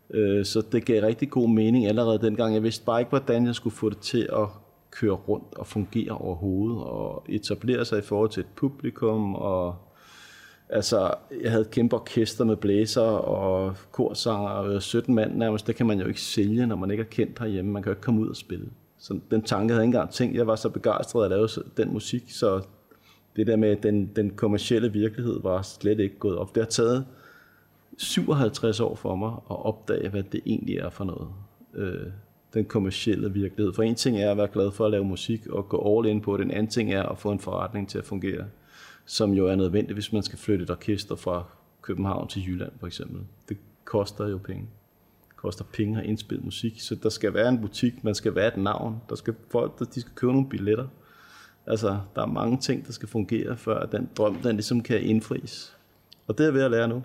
Øh, 0.09 0.45
så 0.45 0.61
det 0.71 0.85
gav 0.85 1.03
rigtig 1.03 1.29
god 1.29 1.49
mening 1.49 1.87
allerede 1.87 2.21
dengang. 2.21 2.53
Jeg 2.53 2.63
vidste 2.63 2.85
bare 2.85 3.01
ikke, 3.01 3.09
hvordan 3.09 3.45
jeg 3.45 3.55
skulle 3.55 3.75
få 3.75 3.89
det 3.89 3.97
til 3.97 4.29
at 4.33 4.47
køre 4.91 5.11
rundt 5.11 5.55
og 5.55 5.67
fungere 5.67 6.11
overhovedet, 6.11 6.83
og 6.83 7.25
etablere 7.29 7.85
sig 7.85 7.99
i 7.99 8.01
forhold 8.01 8.29
til 8.29 8.41
et 8.41 8.49
publikum, 8.55 9.35
og 9.35 9.75
altså, 10.69 11.13
jeg 11.43 11.51
havde 11.51 11.61
et 11.61 11.71
kæmpe 11.71 11.95
orkester 11.95 12.45
med 12.45 12.55
blæser 12.55 13.01
og 13.01 13.75
korsanger, 13.91 14.49
og 14.49 14.81
17 14.81 15.15
mand 15.15 15.35
nærmest, 15.35 15.67
det 15.67 15.75
kan 15.75 15.85
man 15.85 15.99
jo 15.99 16.07
ikke 16.07 16.21
sælge, 16.21 16.67
når 16.67 16.75
man 16.75 16.91
ikke 16.91 17.01
er 17.01 17.07
kendt 17.07 17.39
herhjemme, 17.39 17.71
man 17.71 17.83
kan 17.83 17.89
jo 17.89 17.93
ikke 17.93 18.01
komme 18.01 18.21
ud 18.21 18.29
og 18.29 18.35
spille. 18.35 18.69
Så 19.01 19.19
den 19.31 19.41
tanke 19.41 19.73
havde 19.73 19.81
jeg 19.81 19.87
ikke 19.87 19.97
engang 19.97 20.11
tænkt, 20.11 20.37
jeg 20.37 20.47
var 20.47 20.55
så 20.55 20.69
begejstret 20.69 21.25
at 21.25 21.31
lave 21.31 21.47
den 21.77 21.93
musik, 21.93 22.23
så 22.27 22.61
det 23.35 23.47
der 23.47 23.55
med 23.55 23.75
den, 23.75 24.05
den 24.15 24.29
kommercielle 24.29 24.93
virkelighed 24.93 25.41
var 25.41 25.61
slet 25.61 25.99
ikke 25.99 26.19
gået 26.19 26.37
op. 26.37 26.55
Det 26.55 26.63
har 26.63 26.69
taget 26.69 27.05
57 27.97 28.79
år 28.79 28.95
for 28.95 29.15
mig 29.15 29.31
at 29.31 29.65
opdage, 29.65 30.09
hvad 30.09 30.23
det 30.23 30.41
egentlig 30.45 30.77
er 30.77 30.89
for 30.89 31.03
noget. 31.03 31.27
Øh, 31.75 32.07
den 32.53 32.65
kommercielle 32.65 33.33
virkelighed. 33.33 33.73
For 33.73 33.83
en 33.83 33.95
ting 33.95 34.17
er 34.17 34.31
at 34.31 34.37
være 34.37 34.47
glad 34.47 34.71
for 34.71 34.85
at 34.85 34.91
lave 34.91 35.05
musik 35.05 35.47
og 35.47 35.69
gå 35.69 35.97
all 35.97 36.07
in 36.07 36.21
på 36.21 36.37
det. 36.37 36.45
En 36.45 36.51
anden 36.51 36.71
ting 36.71 36.93
er 36.93 37.03
at 37.03 37.17
få 37.17 37.31
en 37.31 37.39
forretning 37.39 37.89
til 37.89 37.97
at 37.97 38.05
fungere, 38.05 38.45
som 39.05 39.31
jo 39.31 39.47
er 39.47 39.55
nødvendigt, 39.55 39.95
hvis 39.95 40.13
man 40.13 40.23
skal 40.23 40.39
flytte 40.39 40.63
et 40.63 40.69
orkester 40.69 41.15
fra 41.15 41.43
København 41.81 42.27
til 42.27 42.47
Jylland 42.47 42.71
for 42.79 42.87
eksempel. 42.87 43.21
Det 43.49 43.57
koster 43.85 44.27
jo 44.27 44.37
penge. 44.37 44.67
Koster 45.41 45.63
penge 45.73 45.99
at 45.99 46.05
indspille 46.05 46.43
musik, 46.43 46.81
så 46.81 46.95
der 46.95 47.09
skal 47.09 47.33
være 47.33 47.49
en 47.49 47.61
butik, 47.61 48.03
man 48.03 48.15
skal 48.15 48.35
være 48.35 48.47
et 48.47 48.57
navn, 48.57 49.01
der 49.09 49.15
skal 49.15 49.35
folk, 49.51 49.79
der, 49.79 49.85
de 49.85 50.01
skal 50.01 50.13
købe 50.15 50.33
nogle 50.33 50.49
billetter. 50.49 50.87
Altså, 51.67 51.99
der 52.15 52.21
er 52.21 52.25
mange 52.25 52.57
ting, 52.57 52.85
der 52.85 52.93
skal 52.93 53.09
fungere, 53.09 53.57
før 53.57 53.85
den 53.85 54.09
drøm, 54.17 54.35
den 54.35 54.55
ligesom 54.55 54.83
kan 54.83 55.01
indfries. 55.01 55.77
Og 56.27 56.37
det 56.37 56.43
er 56.43 56.47
jeg 56.47 56.53
ved 56.53 56.63
at 56.63 56.71
lære 56.71 56.87
nu. 56.87 57.03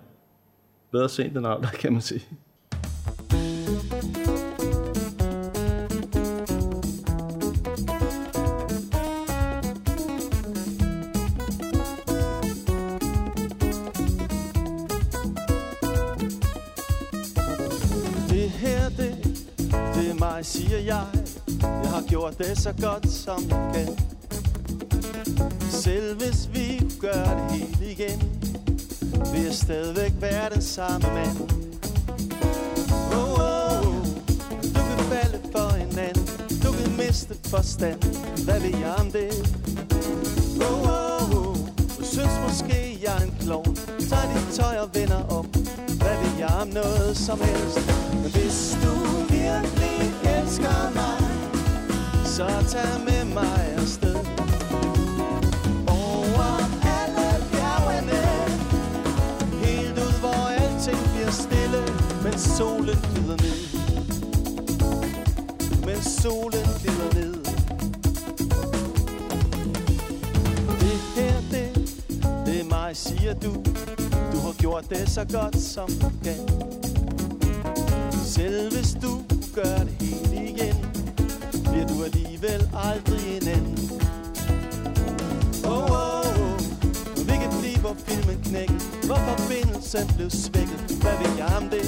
Bedre 0.91 1.09
sent 1.09 1.37
end 1.37 1.47
aldrig, 1.47 1.71
kan 1.71 1.93
man 1.93 2.01
sige. 2.01 2.25
Så 22.57 22.73
godt, 22.81 23.11
som 23.11 23.43
kan 23.49 23.97
Selv 25.69 26.17
hvis 26.17 26.49
vi 26.53 26.81
gør 26.99 27.23
det 27.23 27.51
helt 27.51 27.81
igen 27.81 28.19
Vil 29.31 29.41
jeg 29.43 29.53
stadigvæk 29.53 30.13
være 30.19 30.49
den 30.53 30.61
samme 30.61 31.07
mand 31.07 31.37
oh, 33.13 33.39
oh, 33.39 33.87
oh. 33.87 33.95
Du 34.63 34.81
kan 34.95 35.05
falde 35.11 35.39
for 35.51 35.69
en 35.75 35.99
anden 35.99 36.27
Du 36.63 36.71
kan 36.71 36.97
miste 36.97 37.35
forstand 37.49 37.99
Hvad 38.45 38.59
vil 38.59 38.75
jeg 38.79 38.95
om 38.99 39.11
det? 39.11 39.31
Oh, 40.61 40.81
oh, 40.81 41.37
oh. 41.37 41.57
Du 41.99 42.03
synes 42.03 42.35
måske, 42.47 42.99
jeg 43.03 43.17
er 43.17 43.21
en 43.21 43.35
klovn 43.41 43.75
Tag 44.09 44.23
dit 44.35 44.55
tøj 44.55 44.77
og 44.77 44.89
vender 44.93 45.23
op 45.29 45.47
Hvad 46.01 46.17
vil 46.21 46.39
jeg 46.39 46.49
om 46.61 46.67
noget 46.67 47.17
som 47.17 47.39
helst? 47.41 47.79
Hvis 48.35 48.77
du 48.83 48.93
virkelig 49.29 50.13
elsker 50.23 50.93
mig 50.95 51.26
så 52.37 52.47
tag 52.67 52.99
med 53.05 53.25
mig 53.33 53.73
afsted. 53.77 54.15
Over 55.87 56.49
alle 56.97 57.27
bjergene. 57.51 58.21
Helt 59.65 59.99
ud, 59.99 60.19
hvor 60.19 60.47
alting 60.49 60.97
bliver 61.13 61.31
stille. 61.31 61.81
Men 62.23 62.39
solen 62.39 62.97
glider 63.13 63.37
ned. 63.45 63.59
Men 65.85 66.01
solen 66.01 66.67
glider 66.81 67.13
ned. 67.13 67.33
Det 70.81 70.97
her, 71.15 71.41
det, 71.51 71.67
det 72.45 72.59
er 72.59 72.65
mig, 72.69 72.97
siger 72.97 73.33
du. 73.33 73.53
Du 74.31 74.37
har 74.39 74.53
gjort 74.57 74.89
det 74.89 75.09
så 75.09 75.25
godt, 75.33 75.57
som 75.57 75.89
du 76.01 76.11
kan. 76.23 76.49
Selv 78.25 78.75
hvis 78.75 78.97
du 79.01 79.21
gør 79.55 79.77
det 79.77 79.95
helt 79.99 80.16
alligevel 82.37 82.69
aldrig 82.73 83.37
en 83.37 83.47
anden. 83.47 83.77
Oh, 85.65 85.91
oh, 85.91 86.41
oh. 86.43 86.59
Vi 87.27 87.35
kan 87.41 87.51
blive, 87.61 87.79
hvor 87.79 87.95
filmen 88.07 88.37
knækker 88.43 89.05
Hvor 89.05 89.15
forbindelsen 89.15 90.07
blev 90.17 90.29
svækket. 90.29 90.79
Hvad 91.01 91.15
ved 91.21 91.37
jeg 91.37 91.49
om 91.57 91.69
det? 91.69 91.85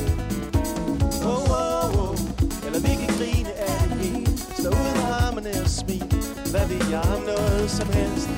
Oh, 1.25 1.51
oh, 1.61 2.09
oh. 2.09 2.17
Eller 2.65 2.79
vi 2.79 2.93
kan 3.01 3.11
grine 3.17 3.51
af 3.53 3.81
det 3.89 3.97
hele. 3.97 4.37
Stå 4.59 4.69
ud 4.69 4.91
med 4.97 5.05
armene 5.21 5.51
og 5.63 5.69
smile 5.69 6.09
Hvad 6.51 6.65
ved 6.71 6.83
jeg 6.91 7.03
om 7.15 7.21
noget 7.21 7.71
som 7.71 7.87
helst? 7.93 8.29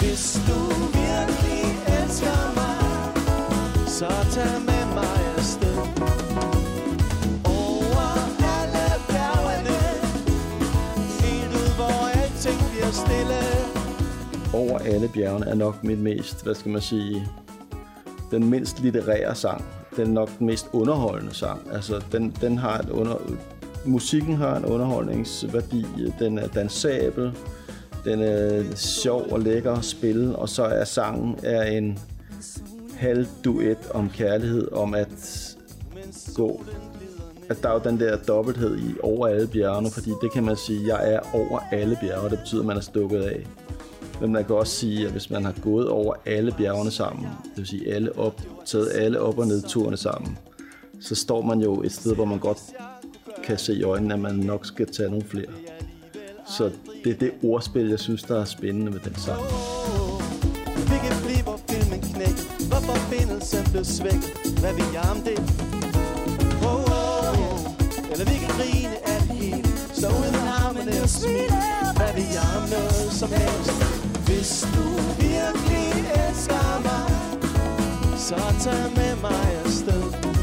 Hvis 0.00 0.40
du 0.48 0.58
virkelig 1.00 1.62
elsker 1.98 2.40
mig 2.58 2.78
Så 3.86 4.10
tag 4.34 4.60
med 4.68 4.84
mig 4.94 5.16
afsted. 5.36 6.21
Over 14.54 14.78
alle 14.78 15.08
bjergene 15.08 15.46
er 15.46 15.54
nok 15.54 15.84
mit 15.84 15.98
mest, 15.98 16.44
hvad 16.44 16.54
skal 16.54 16.70
man 16.70 16.80
sige, 16.80 17.28
den 18.30 18.50
mindst 18.50 18.80
litterære 18.80 19.34
sang. 19.34 19.64
Den 19.96 20.08
er 20.08 20.12
nok 20.12 20.38
den 20.38 20.46
mest 20.46 20.66
underholdende 20.72 21.34
sang. 21.34 21.60
Altså, 21.72 22.04
den, 22.12 22.36
den 22.40 22.58
har 22.58 22.78
et 22.78 22.90
under... 22.90 23.16
Musikken 23.84 24.36
har 24.36 24.56
en 24.56 24.64
underholdningsværdi. 24.64 25.86
Den 26.18 26.38
er 26.38 26.46
dansabel. 26.46 27.32
Den 28.04 28.20
er 28.20 28.62
sjov 28.74 29.26
og 29.30 29.40
lækker 29.40 29.72
at 29.72 29.84
spille. 29.84 30.36
Og 30.36 30.48
så 30.48 30.62
er 30.64 30.84
sangen 30.84 31.38
er 31.42 31.62
en 31.62 31.98
halv 32.96 33.26
duet 33.44 33.90
om 33.94 34.10
kærlighed, 34.10 34.72
om 34.72 34.94
at 34.94 35.48
gå 36.34 36.64
at 37.50 37.62
der 37.62 37.68
er 37.68 37.72
jo 37.72 37.80
den 37.84 38.00
der 38.00 38.16
dobbelthed 38.16 38.78
i 38.78 38.94
over 39.02 39.26
alle 39.26 39.48
bjergene, 39.48 39.90
fordi 39.90 40.10
det 40.22 40.32
kan 40.32 40.44
man 40.44 40.56
sige, 40.56 40.86
jeg 40.86 41.12
er 41.12 41.20
over 41.34 41.60
alle 41.72 41.98
bjerge, 42.00 42.30
det 42.30 42.38
betyder, 42.38 42.60
at 42.60 42.66
man 42.66 42.76
er 42.76 42.80
stukket 42.80 43.22
af. 43.22 43.46
Men 44.22 44.32
man 44.32 44.44
kan 44.44 44.56
også 44.56 44.72
sige, 44.72 45.06
at 45.06 45.12
hvis 45.12 45.30
man 45.30 45.44
har 45.44 45.54
gået 45.62 45.88
over 45.88 46.14
alle 46.26 46.52
bjergene 46.58 46.90
sammen, 46.90 47.24
det 47.24 47.56
vil 47.56 47.66
sige 47.66 47.94
alle 47.94 48.18
op, 48.18 48.42
taget 48.66 48.90
alle 48.94 49.20
op- 49.20 49.38
og 49.38 49.46
nedturene 49.46 49.96
sammen, 49.96 50.38
så 51.00 51.14
står 51.14 51.42
man 51.42 51.60
jo 51.60 51.82
et 51.82 51.92
sted, 51.92 52.14
hvor 52.14 52.24
man 52.24 52.38
godt 52.38 52.58
kan 53.44 53.58
se 53.58 53.74
i 53.74 53.82
øjnene, 53.82 54.14
at 54.14 54.20
man 54.20 54.34
nok 54.34 54.66
skal 54.66 54.86
tage 54.92 55.08
nogle 55.08 55.24
flere. 55.24 55.52
Så 56.48 56.70
det 57.04 57.12
er 57.12 57.18
det 57.18 57.32
ordspil, 57.42 57.88
jeg 57.88 57.98
synes, 57.98 58.22
der 58.22 58.40
er 58.40 58.44
spændende 58.44 58.90
med 58.90 59.00
den 59.00 59.14
sang. 59.16 59.42
Vi 60.76 60.98
kan 61.06 61.16
blive, 61.24 61.42
hvor 61.42 61.60
filmen 61.70 62.00
knæk? 62.00 62.36
Hvor 62.68 62.80
forbindelsen 62.90 63.64
blev 63.72 63.84
svækket 63.84 64.32
Hvad 64.60 64.74
vil 64.74 64.88
jeg 64.92 65.04
om 65.14 65.20
det? 65.28 65.38
Oh, 66.70 66.74
oh, 66.74 67.28
oh. 67.28 68.12
Eller 68.12 68.24
vi 68.32 68.36
kan 68.42 68.50
grine 68.58 68.96
af 69.12 69.20
det 69.22 69.36
hele 69.42 69.68
Stå 69.98 70.08
ud 70.08 70.30
med 70.36 70.46
armene 70.64 71.02
og 71.02 71.08
smile 71.08 71.58
Hvad 71.98 72.12
vil 72.16 72.28
jeg 72.38 72.46
om 72.58 72.64
noget 72.74 73.12
som 73.20 73.28
helst? 73.28 73.91
Hvis 74.32 74.66
du 74.74 74.88
virkelig 75.20 75.88
elsker 76.14 76.80
mig 76.82 78.18
Så 78.18 78.36
tag 78.64 78.92
med 78.96 79.16
mig 79.22 79.60
afsted. 79.64 80.41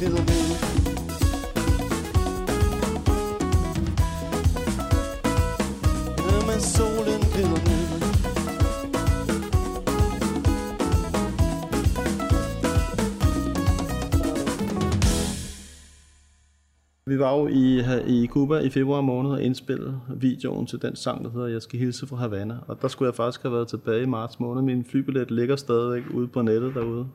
Little 0.00 0.24
glider 0.24 0.78
Vi 17.06 17.18
var 17.18 17.38
jo 17.38 17.46
i, 17.46 17.82
i 18.06 18.26
Cuba 18.26 18.58
i 18.58 18.70
februar 18.70 19.00
måned 19.00 19.30
og 19.30 19.42
indspillede 19.42 20.00
videoen 20.16 20.66
til 20.66 20.82
den 20.82 20.96
sang, 20.96 21.24
der 21.24 21.30
hedder 21.30 21.46
Jeg 21.46 21.62
skal 21.62 21.78
hilse 21.78 22.06
fra 22.06 22.16
Havana. 22.16 22.58
Og 22.66 22.82
der 22.82 22.88
skulle 22.88 23.06
jeg 23.06 23.14
faktisk 23.14 23.42
have 23.42 23.52
været 23.52 23.68
tilbage 23.68 24.02
i 24.02 24.06
marts 24.06 24.40
måned. 24.40 24.62
Min 24.62 24.84
flybillet 24.84 25.30
ligger 25.30 25.56
stadigvæk 25.56 26.02
ude 26.14 26.28
på 26.28 26.42
nettet 26.42 26.74
derude. 26.74 27.06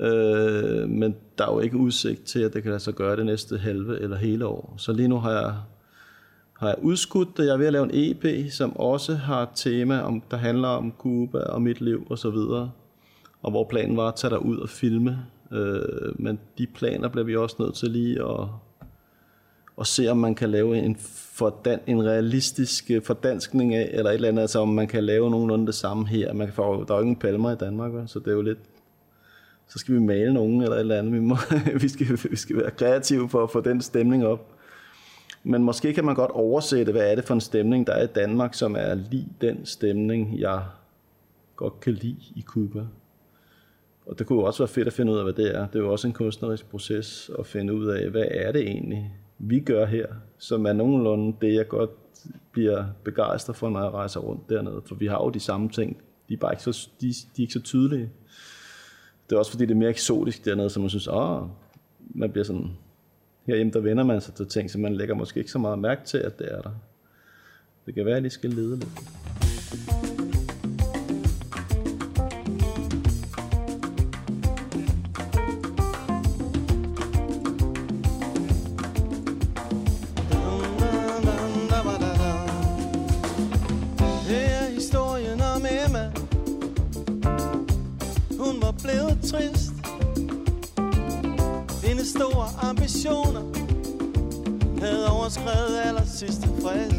Øh, 0.00 0.88
men 0.88 1.16
der 1.38 1.46
er 1.46 1.52
jo 1.52 1.60
ikke 1.60 1.76
udsigt 1.76 2.24
til, 2.24 2.40
at 2.40 2.52
det 2.52 2.62
kan 2.62 2.70
lade 2.70 2.82
sig 2.82 2.94
gøre 2.94 3.16
det 3.16 3.26
næste 3.26 3.58
halve 3.58 4.00
eller 4.00 4.16
hele 4.16 4.46
år. 4.46 4.74
Så 4.76 4.92
lige 4.92 5.08
nu 5.08 5.18
har 5.18 5.30
jeg, 5.30 5.54
har 6.58 6.68
jeg 6.68 6.76
udskudt 6.82 7.36
det. 7.36 7.46
Jeg 7.46 7.52
er 7.52 7.56
ved 7.56 7.66
at 7.66 7.72
lave 7.72 7.84
en 7.84 7.90
EP, 7.92 8.50
som 8.50 8.76
også 8.76 9.14
har 9.14 9.42
et 9.42 9.48
tema, 9.54 10.00
om, 10.00 10.22
der 10.30 10.36
handler 10.36 10.68
om 10.68 10.92
Cuba 10.98 11.38
og 11.38 11.62
mit 11.62 11.80
liv 11.80 12.06
og 12.10 12.18
så 12.18 12.30
videre. 12.30 12.70
Og 13.42 13.50
hvor 13.50 13.64
planen 13.64 13.96
var 13.96 14.08
at 14.08 14.14
tage 14.14 14.44
ud 14.44 14.58
og 14.58 14.68
filme. 14.68 15.18
Øh, 15.52 16.20
men 16.20 16.38
de 16.58 16.66
planer 16.66 17.08
bliver 17.08 17.24
vi 17.24 17.36
også 17.36 17.56
nødt 17.58 17.74
til 17.74 17.90
lige 17.90 18.22
at 18.22 18.48
og 19.76 19.86
se 19.86 20.08
om 20.08 20.16
man 20.16 20.34
kan 20.34 20.50
lave 20.50 20.78
en, 20.78 20.96
fordan, 21.34 21.80
en 21.86 22.04
realistisk 22.04 22.90
øh, 22.90 23.02
fordanskning 23.02 23.74
af, 23.74 23.90
eller 23.92 24.10
et 24.10 24.14
eller 24.14 24.28
andet, 24.28 24.42
altså 24.42 24.58
om 24.58 24.68
man 24.68 24.86
kan 24.86 25.04
lave 25.04 25.30
nogenlunde 25.30 25.66
det 25.66 25.74
samme 25.74 26.06
her. 26.06 26.32
Man 26.32 26.46
kan 26.46 26.54
få, 26.54 26.84
der 26.84 26.94
er 26.94 26.98
jo 26.98 27.02
ingen 27.02 27.16
palmer 27.16 27.52
i 27.52 27.56
Danmark, 27.56 27.92
så 28.06 28.18
det 28.18 28.28
er 28.28 28.32
jo 28.32 28.42
lidt, 28.42 28.58
så 29.68 29.78
skal 29.78 29.94
vi 29.94 30.00
male 30.00 30.34
nogen 30.34 30.62
eller 30.62 30.76
et 30.76 30.80
eller 30.80 30.98
andet. 30.98 31.12
Vi, 31.12 31.20
må, 31.20 31.36
vi, 31.82 31.88
skal, 31.88 32.18
vi 32.30 32.36
skal 32.36 32.56
være 32.56 32.70
kreative 32.70 33.28
for 33.28 33.42
at 33.42 33.50
få 33.50 33.60
den 33.60 33.80
stemning 33.80 34.26
op. 34.26 34.50
Men 35.44 35.62
måske 35.62 35.92
kan 35.92 36.04
man 36.04 36.14
godt 36.14 36.30
oversætte, 36.30 36.92
hvad 36.92 37.10
er 37.10 37.14
det 37.14 37.24
for 37.24 37.34
en 37.34 37.40
stemning, 37.40 37.86
der 37.86 37.92
er 37.92 38.04
i 38.04 38.06
Danmark, 38.14 38.54
som 38.54 38.76
er 38.78 38.94
lige 38.94 39.28
den 39.40 39.66
stemning, 39.66 40.40
jeg 40.40 40.62
godt 41.56 41.80
kan 41.80 41.92
lide 41.92 42.16
i 42.34 42.42
Cuba. 42.46 42.86
Og 44.06 44.18
det 44.18 44.26
kunne 44.26 44.38
jo 44.38 44.44
også 44.44 44.62
være 44.62 44.68
fedt 44.68 44.86
at 44.86 44.92
finde 44.92 45.12
ud 45.12 45.18
af, 45.18 45.24
hvad 45.24 45.32
det 45.32 45.56
er. 45.56 45.66
Det 45.66 45.74
er 45.74 45.82
jo 45.82 45.92
også 45.92 46.06
en 46.06 46.12
kunstnerisk 46.12 46.70
proces 46.70 47.30
at 47.38 47.46
finde 47.46 47.74
ud 47.74 47.86
af, 47.86 48.10
hvad 48.10 48.24
er 48.30 48.52
det 48.52 48.60
egentlig, 48.60 49.12
vi 49.38 49.60
gør 49.60 49.86
her, 49.86 50.06
som 50.38 50.66
er 50.66 50.72
nogenlunde 50.72 51.36
det, 51.40 51.54
jeg 51.54 51.68
godt 51.68 51.90
bliver 52.52 52.84
begejstret 53.04 53.56
for, 53.56 53.70
når 53.70 53.82
jeg 53.82 53.90
rejser 53.90 54.20
rundt 54.20 54.48
dernede. 54.48 54.82
For 54.86 54.94
vi 54.94 55.06
har 55.06 55.24
jo 55.24 55.30
de 55.30 55.40
samme 55.40 55.68
ting. 55.68 55.96
De 56.28 56.34
er 56.34 56.38
bare 56.38 56.52
ikke 56.52 56.62
så, 56.62 56.88
de, 57.00 57.06
de 57.06 57.12
er 57.12 57.40
ikke 57.42 57.52
så 57.52 57.62
tydelige. 57.62 58.10
Det 59.30 59.34
er 59.34 59.38
også 59.38 59.50
fordi, 59.50 59.66
det 59.66 59.70
er 59.70 59.78
mere 59.78 59.90
eksotisk 59.90 60.44
dernede, 60.44 60.70
så 60.70 60.80
man 60.80 60.88
synes, 60.88 61.08
åh, 61.08 61.42
man 62.14 62.30
bliver 62.30 62.44
sådan... 62.44 62.70
Herhjemme, 63.46 63.72
der 63.72 63.80
vender 63.80 64.04
man 64.04 64.20
sig 64.20 64.34
til 64.34 64.46
ting, 64.46 64.70
så 64.70 64.78
man 64.78 64.94
lægger 64.94 65.14
måske 65.14 65.38
ikke 65.40 65.50
så 65.50 65.58
meget 65.58 65.78
mærke 65.78 66.04
til, 66.04 66.18
at 66.18 66.38
det 66.38 66.52
er 66.52 66.60
der. 66.62 66.70
Det 67.86 67.94
kan 67.94 68.06
være, 68.06 68.16
at 68.16 68.22
de 68.22 68.30
skal 68.30 68.50
lede 68.50 68.78
lidt. 68.78 70.03
Trist. 89.34 89.72
Dine 91.82 92.04
store 92.04 92.48
ambitioner 92.62 93.42
Havde 94.80 95.10
overskrevet 95.10 95.80
aller 95.84 96.04
sidste 96.04 96.48
frist. 96.62 96.96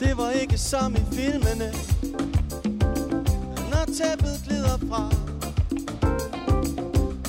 Det 0.00 0.16
var 0.16 0.30
ikke 0.30 0.58
som 0.58 0.94
i 0.94 1.14
filmene. 1.14 1.72
Når 3.70 3.84
tæppet 3.84 4.40
glider 4.46 4.78
fra 4.88 5.10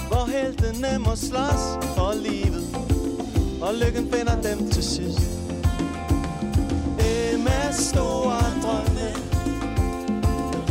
Hvor 0.08 0.26
heltene 0.32 1.00
må 1.00 1.16
slås 1.16 1.64
for 1.96 2.14
livet 2.14 2.76
Og 3.62 3.74
lykken 3.74 4.14
finder 4.14 4.42
dem 4.42 4.72
til 4.72 4.84
sidst. 4.84 5.22
Emmas 7.34 7.76
store 7.76 8.42
drømme 8.64 9.32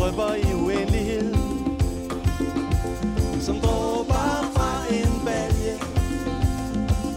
drøber 0.00 0.34
i 0.34 0.54
uendelighed. 0.54 1.19
Som 3.50 3.60
dråber 3.60 4.50
fra 4.54 4.94
en 4.94 5.12
balje. 5.24 5.74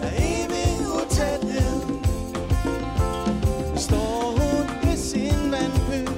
Af 0.01 0.13
evig 0.17 0.88
utæthed. 0.97 1.79
Står 3.75 4.38
hun 4.38 4.93
i 4.93 4.97
sin 4.97 5.51
vandpø 5.51 6.11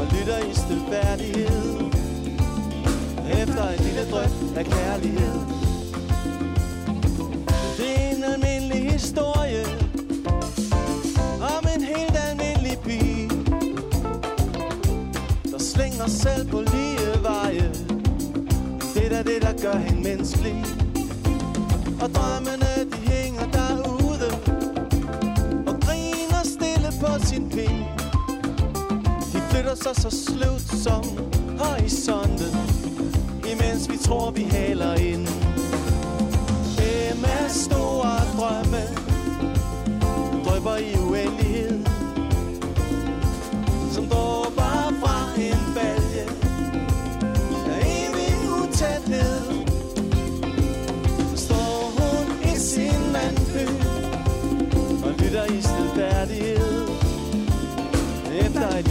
Og 0.00 0.06
lytter 0.12 0.38
i 0.38 0.54
stilfærdighed. 0.54 1.80
Efter 3.42 3.68
en 3.68 3.80
lille 3.80 4.10
drøm 4.10 4.56
af 4.56 4.64
kærlighed. 4.64 5.63
Der 19.56 19.62
gør 19.62 19.78
hende 19.78 20.02
menneskelig. 20.02 20.64
Og 22.02 22.10
drømmene, 22.14 22.90
de 22.92 23.10
hænger 23.10 23.46
derude. 23.46 24.30
Og 25.66 25.80
griner 25.80 26.42
stille 26.44 26.90
på 27.00 27.26
sin 27.26 27.48
pind 27.50 27.84
De 29.32 29.40
flytter 29.50 29.74
sig 29.74 29.96
så 29.96 30.10
sløvt 30.10 30.82
som 30.82 31.04
horisonten 31.58 32.56
Imens 33.52 33.90
vi 33.90 33.96
tror, 33.96 34.30
vi 34.30 34.42
haler 34.42 34.94
ind. 34.94 35.28
Emmas 36.78 37.52
store 37.52 38.20
drømme? 38.36 38.82
Drøber 40.44 40.76
i 40.76 40.98
uendelighed. 40.98 41.83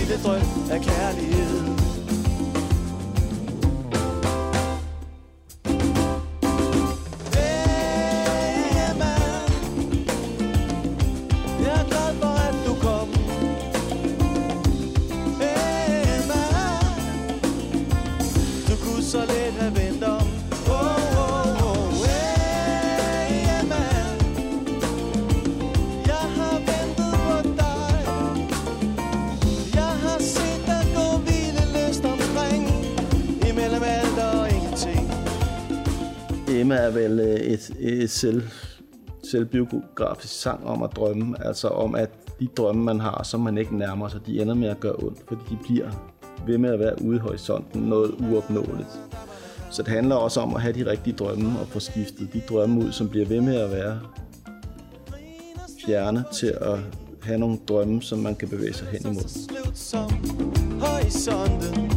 Lille 0.04 0.24
drøm 0.24 0.41
af 0.72 0.82
kærlighed. 0.82 1.72
Øh, 37.84 38.09
selv, 38.09 38.43
selvbiografisk 39.23 40.41
sang 40.41 40.65
om 40.65 40.84
at 40.84 40.89
drømme, 40.95 41.45
altså 41.45 41.67
om 41.67 41.95
at 41.95 42.09
de 42.39 42.47
drømme, 42.47 42.84
man 42.84 42.99
har, 42.99 43.23
som 43.23 43.39
man 43.39 43.57
ikke 43.57 43.77
nærmer 43.77 44.07
sig, 44.07 44.25
de 44.25 44.41
ender 44.41 44.53
med 44.53 44.67
at 44.67 44.79
gøre 44.79 44.95
ondt, 44.95 45.17
fordi 45.27 45.41
de 45.49 45.57
bliver 45.63 45.89
ved 46.47 46.57
med 46.57 46.69
at 46.69 46.79
være 46.79 47.01
ude 47.01 47.15
i 47.15 47.19
horisonten, 47.19 47.81
noget 47.81 48.11
uopnåeligt. 48.19 48.99
Så 49.71 49.84
det 49.84 49.93
handler 49.93 50.15
også 50.15 50.39
om 50.39 50.55
at 50.55 50.61
have 50.61 50.73
de 50.73 50.91
rigtige 50.91 51.15
drømme 51.15 51.59
og 51.59 51.67
få 51.67 51.79
skiftet 51.79 52.34
de 52.34 52.41
drømme 52.49 52.86
ud, 52.86 52.91
som 52.91 53.09
bliver 53.09 53.25
ved 53.25 53.41
med 53.41 53.55
at 53.55 53.71
være 53.71 53.99
fjerne 55.86 56.23
til 56.34 56.53
at 56.61 56.79
have 57.21 57.39
nogle 57.39 57.57
drømme, 57.67 58.01
som 58.01 58.19
man 58.19 58.36
kan 58.36 58.47
bevæge 58.49 58.73
sig 58.73 58.88
hen 58.88 59.01
imod. 59.01 59.23
Horisonten 60.79 61.91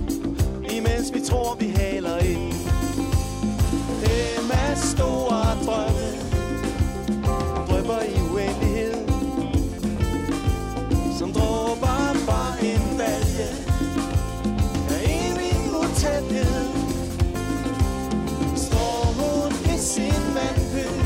Imens 0.76 1.14
vi 1.14 1.20
tror 1.20 1.56
vi 1.60 1.66
haler 1.66 2.18
ind 2.18 2.75
drømme 5.66 6.08
Drøber 7.68 8.00
i 8.02 8.20
uendelighed 8.32 8.94
Som 11.18 11.32
dråber 11.32 11.96
fra 12.26 12.42
en 12.62 12.98
balje 12.98 13.48
Af 14.90 15.02
evig 15.04 15.56
utæthed 15.80 16.66
Står 18.56 19.00
hun 19.18 19.52
i 19.74 19.78
sin 19.78 20.22
vandpøl 20.36 21.00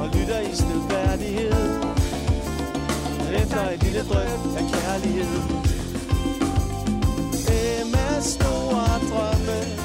Og 0.00 0.06
lytter 0.14 0.40
i 0.40 0.54
stilfærdighed 0.54 1.80
efter 3.42 3.70
et 3.70 3.82
lille 3.82 4.00
drøb 4.00 4.56
af 4.56 4.64
kærlighed. 4.72 5.42
Emmas 7.48 8.24
store 8.24 9.00
drømme 9.10 9.79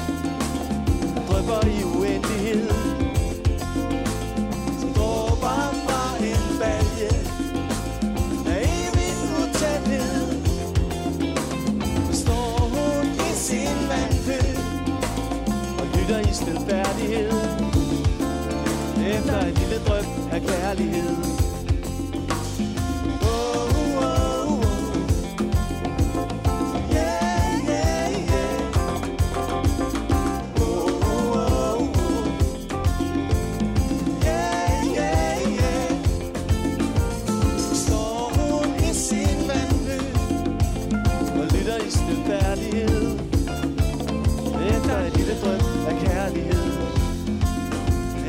lille 45.16 45.40
drøb 45.42 45.62
af 45.88 45.96
kærlighed. 46.00 46.66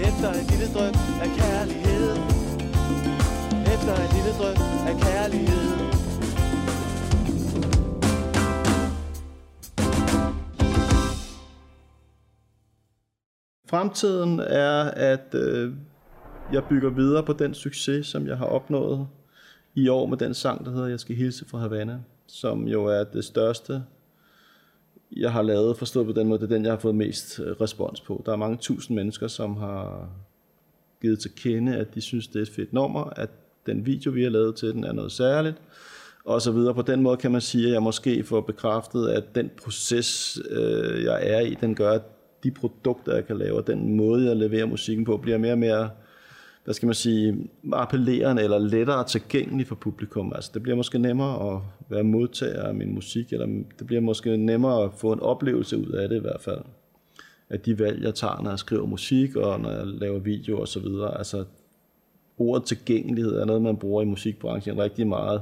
Efter 0.03 0.31
et 0.31 0.51
lille 0.51 0.67
drøb 0.73 0.95
af 0.95 0.95
kærlighed 0.95 1.06
efter 3.88 4.03
et 4.03 4.13
lille 4.13 4.31
drøm 4.39 4.55
af 4.88 4.95
kærlighed 5.01 5.77
Fremtiden 13.69 14.39
er, 14.39 14.83
at 14.83 15.35
øh, 15.35 15.73
jeg 16.53 16.63
bygger 16.69 16.89
videre 16.89 17.23
på 17.23 17.33
den 17.33 17.53
succes, 17.53 18.07
som 18.07 18.27
jeg 18.27 18.38
har 18.38 18.45
opnået 18.45 19.07
i 19.75 19.88
år 19.88 20.05
med 20.05 20.17
den 20.17 20.33
sang, 20.33 20.65
der 20.65 20.71
hedder 20.71 20.88
Jeg 20.88 20.99
skal 20.99 21.15
hilse 21.15 21.45
fra 21.45 21.57
Havana, 21.57 21.99
som 22.27 22.67
jo 22.67 22.85
er 22.85 23.03
det 23.03 23.25
største, 23.25 23.83
jeg 25.11 25.31
har 25.31 25.41
lavet, 25.41 25.77
forstået 25.77 26.05
på 26.05 26.11
den 26.11 26.27
måde, 26.27 26.39
det 26.39 26.51
er 26.51 26.55
den, 26.55 26.63
jeg 26.63 26.71
har 26.71 26.79
fået 26.79 26.95
mest 26.95 27.39
øh, 27.39 27.55
respons 27.61 28.01
på. 28.01 28.23
Der 28.25 28.31
er 28.31 28.35
mange 28.35 28.57
tusind 28.57 28.95
mennesker, 28.95 29.27
som 29.27 29.57
har 29.57 30.09
givet 31.01 31.19
til 31.19 31.31
kende, 31.35 31.75
at 31.75 31.95
de 31.95 32.01
synes, 32.01 32.27
det 32.27 32.35
er 32.35 32.41
et 32.41 32.49
fedt 32.55 32.73
nummer, 32.73 33.03
at 33.03 33.29
den 33.68 33.86
video, 33.86 34.11
vi 34.11 34.24
har 34.24 34.30
lavet 34.30 34.55
til 34.55 34.74
den, 34.74 34.84
er 34.84 34.93
noget 34.93 35.11
særligt, 35.11 35.55
og 36.26 36.41
så 36.41 36.51
videre. 36.51 36.74
På 36.74 36.82
den 36.82 37.01
måde 37.01 37.18
kan 37.18 37.32
man 37.32 37.41
sige, 37.41 37.68
at 37.68 37.74
jeg 37.74 37.84
måske 37.84 38.24
får 38.24 38.41
bekræftet, 38.41 39.07
at 39.07 39.36
den 39.36 39.51
proces, 39.63 40.39
øh, 40.49 41.03
jeg 41.03 41.20
er 41.24 41.39
i, 41.39 41.57
den 41.61 41.76
gør, 41.76 41.91
at 41.91 42.01
de 42.43 42.51
produkter, 42.51 43.15
jeg 43.15 43.28
kan 43.28 43.38
lave, 43.38 43.57
og 43.57 43.68
den 43.68 43.95
måde, 43.95 44.28
jeg 44.28 44.36
leverer 44.36 44.65
musikken 44.65 45.05
på, 45.05 45.18
bliver 45.18 45.38
mere 45.38 45.51
og 45.51 45.57
mere, 45.57 45.89
hvad 46.63 46.74
skal 46.74 46.86
man 46.86 46.95
sige, 46.95 47.49
appellerende 47.74 48.43
eller 48.43 48.57
lettere 48.57 49.03
tilgængelig 49.03 49.68
for 49.68 49.76
publikum. 49.76 50.34
Altså, 50.36 50.51
det 50.53 50.63
bliver 50.63 50.76
måske 50.76 50.99
nemmere 50.99 51.53
at 51.55 51.61
være 51.89 52.03
modtager 52.03 52.63
af 52.63 52.76
min 52.76 52.93
musik, 52.93 53.34
eller 53.34 53.47
det 53.80 53.88
bliver 53.88 54.01
måske 54.01 54.38
nemmere 54.38 54.84
at 54.84 54.89
få 54.97 55.11
en 55.11 55.20
oplevelse 55.20 55.78
ud 55.78 55.91
af 55.91 56.09
det 56.09 56.15
i 56.15 56.22
hvert 56.22 56.41
fald. 56.41 56.61
At 57.49 57.65
de 57.65 57.80
valg, 57.80 58.03
jeg 58.03 58.15
tager, 58.15 58.41
når 58.41 58.49
jeg 58.49 58.59
skriver 58.59 58.86
musik, 58.86 59.36
og 59.36 59.59
når 59.59 59.72
jeg 59.72 59.88
laver 59.88 60.20
video 60.20 60.59
og 60.59 60.68
så 60.68 60.80
videre. 60.80 61.18
Altså, 61.18 61.43
ordet 62.38 62.65
tilgængelighed 62.65 63.39
er 63.39 63.45
noget, 63.45 63.61
man 63.61 63.77
bruger 63.77 64.01
i 64.01 64.05
musikbranchen 64.05 64.79
rigtig 64.79 65.07
meget. 65.07 65.41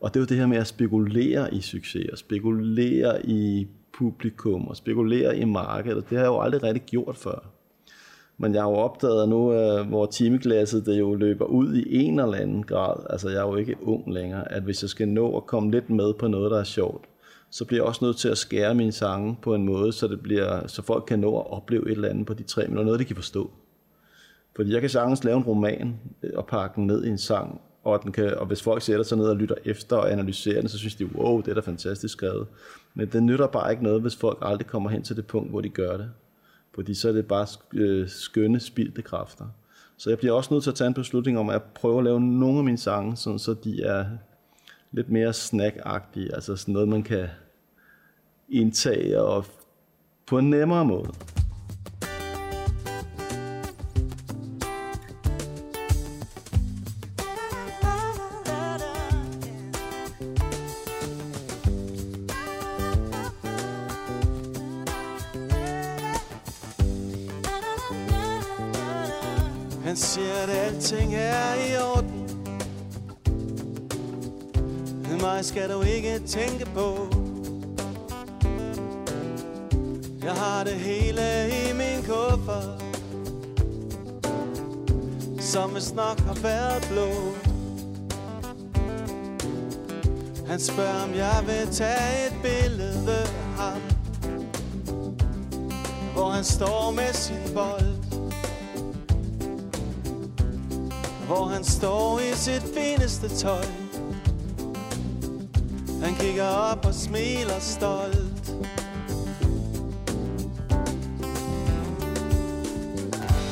Og 0.00 0.14
det 0.14 0.20
er 0.20 0.20
jo 0.20 0.26
det 0.26 0.36
her 0.36 0.46
med 0.46 0.56
at 0.56 0.66
spekulere 0.66 1.54
i 1.54 1.60
succes, 1.60 2.08
og 2.12 2.18
spekulere 2.18 3.26
i 3.26 3.68
publikum, 3.98 4.68
og 4.68 4.76
spekulere 4.76 5.38
i 5.38 5.44
markedet. 5.44 6.04
Det 6.10 6.18
har 6.18 6.24
jeg 6.24 6.30
jo 6.30 6.40
aldrig 6.40 6.62
rigtig 6.62 6.82
gjort 6.82 7.16
før. 7.16 7.50
Men 8.38 8.54
jeg 8.54 8.62
har 8.62 8.70
jo 8.70 8.76
opdaget 8.76 9.28
nu, 9.28 9.52
øh, 9.52 9.88
hvor 9.88 10.06
timeglasset 10.06 10.86
det 10.86 10.98
jo 10.98 11.14
løber 11.14 11.44
ud 11.44 11.74
i 11.74 11.96
en 11.96 12.20
eller 12.20 12.36
anden 12.36 12.62
grad, 12.62 13.06
altså 13.10 13.28
jeg 13.28 13.38
er 13.38 13.48
jo 13.48 13.56
ikke 13.56 13.76
ung 13.82 14.12
længere, 14.12 14.52
at 14.52 14.62
hvis 14.62 14.82
jeg 14.82 14.90
skal 14.90 15.08
nå 15.08 15.36
at 15.36 15.46
komme 15.46 15.70
lidt 15.70 15.90
med 15.90 16.14
på 16.14 16.28
noget, 16.28 16.50
der 16.50 16.60
er 16.60 16.64
sjovt, 16.64 17.04
så 17.50 17.64
bliver 17.64 17.82
jeg 17.82 17.88
også 17.88 18.04
nødt 18.04 18.16
til 18.16 18.28
at 18.28 18.38
skære 18.38 18.74
mine 18.74 18.92
sange 18.92 19.36
på 19.42 19.54
en 19.54 19.64
måde, 19.64 19.92
så, 19.92 20.08
det 20.08 20.20
bliver, 20.20 20.66
så 20.66 20.82
folk 20.82 21.04
kan 21.06 21.18
nå 21.18 21.38
at 21.38 21.50
opleve 21.50 21.86
et 21.86 21.92
eller 21.92 22.08
andet 22.08 22.26
på 22.26 22.34
de 22.34 22.42
tre 22.42 22.62
minutter, 22.62 22.84
noget 22.84 23.00
de 23.00 23.04
kan 23.04 23.16
forstå. 23.16 23.50
Fordi 24.56 24.72
jeg 24.72 24.80
kan 24.80 24.90
sagtens 24.90 25.24
lave 25.24 25.36
en 25.36 25.42
roman 25.42 25.96
øh, 26.22 26.30
og 26.34 26.46
pakke 26.46 26.76
den 26.76 26.86
ned 26.86 27.04
i 27.04 27.08
en 27.08 27.18
sang, 27.18 27.60
og, 27.84 28.02
den 28.02 28.12
kan, 28.12 28.38
og 28.38 28.46
hvis 28.46 28.62
folk 28.62 28.82
sætter 28.82 29.04
sig 29.04 29.18
ned 29.18 29.26
og 29.26 29.36
lytter 29.36 29.54
efter 29.64 29.96
og 29.96 30.12
analyserer 30.12 30.60
den, 30.60 30.68
så 30.68 30.78
synes 30.78 30.94
de, 30.94 31.16
wow, 31.16 31.40
det 31.40 31.48
er 31.48 31.54
da 31.54 31.60
fantastisk 31.60 32.12
skrevet. 32.12 32.46
Men 32.94 33.08
det 33.08 33.22
nytter 33.22 33.46
bare 33.46 33.70
ikke 33.70 33.82
noget, 33.82 34.02
hvis 34.02 34.16
folk 34.16 34.38
aldrig 34.42 34.66
kommer 34.66 34.90
hen 34.90 35.02
til 35.02 35.16
det 35.16 35.26
punkt, 35.26 35.50
hvor 35.50 35.60
de 35.60 35.68
gør 35.68 35.96
det. 35.96 36.10
Fordi 36.74 36.94
så 36.94 37.08
er 37.08 37.12
det 37.12 37.26
bare 37.26 37.46
øh, 37.74 38.08
skønne, 38.08 38.60
spildte 38.60 39.02
kræfter. 39.02 39.44
Så 39.96 40.10
jeg 40.10 40.18
bliver 40.18 40.34
også 40.34 40.54
nødt 40.54 40.62
til 40.62 40.70
at 40.70 40.76
tage 40.76 40.88
en 40.88 40.94
beslutning 40.94 41.38
om 41.38 41.48
at 41.48 41.62
prøve 41.62 41.98
at 41.98 42.04
lave 42.04 42.20
nogle 42.20 42.58
af 42.58 42.64
mine 42.64 42.78
sange, 42.78 43.16
sådan 43.16 43.38
så 43.38 43.54
de 43.64 43.82
er 43.82 44.06
lidt 44.92 45.10
mere 45.10 45.32
snackagtige, 45.32 46.34
altså 46.34 46.56
sådan 46.56 46.74
noget, 46.74 46.88
man 46.88 47.02
kan 47.02 47.26
indtage 48.48 49.20
og 49.20 49.44
på 50.26 50.38
en 50.38 50.50
nemmere 50.50 50.84
måde. 50.84 51.10
Tænke 76.34 76.66
på. 76.74 77.08
Jeg 80.24 80.32
har 80.32 80.64
det 80.64 80.72
hele 80.72 81.48
i 81.48 81.72
min 81.72 82.02
kuffert. 82.02 82.84
Som 85.40 85.70
hvis 85.70 85.92
nok 85.92 86.20
har 86.20 86.34
været 86.34 86.88
blå. 86.90 87.08
Han 90.46 90.60
spørger, 90.60 91.04
om 91.04 91.14
jeg 91.14 91.44
vil 91.46 91.74
tage 91.74 92.26
et 92.26 92.34
billede 92.42 93.18
af 93.22 93.28
ham. 93.56 93.80
Hvor 96.12 96.30
han 96.30 96.44
står 96.44 96.90
med 96.90 97.12
sin 97.12 97.54
bold. 97.54 97.94
Hvor 101.26 101.44
han 101.44 101.64
står 101.64 102.18
i 102.18 102.32
sit 102.34 102.62
fineste 102.74 103.28
tøj 103.28 103.83
kigger 106.24 106.44
op 106.44 106.86
og 106.86 106.94
smiler 106.94 107.60
stolt. 107.60 108.54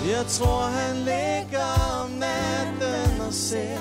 Jeg 0.09 0.27
tror 0.29 0.63
han 0.63 0.97
ligger 0.97 2.03
om 2.03 2.11
natten 2.11 3.21
og 3.27 3.33
ser 3.33 3.79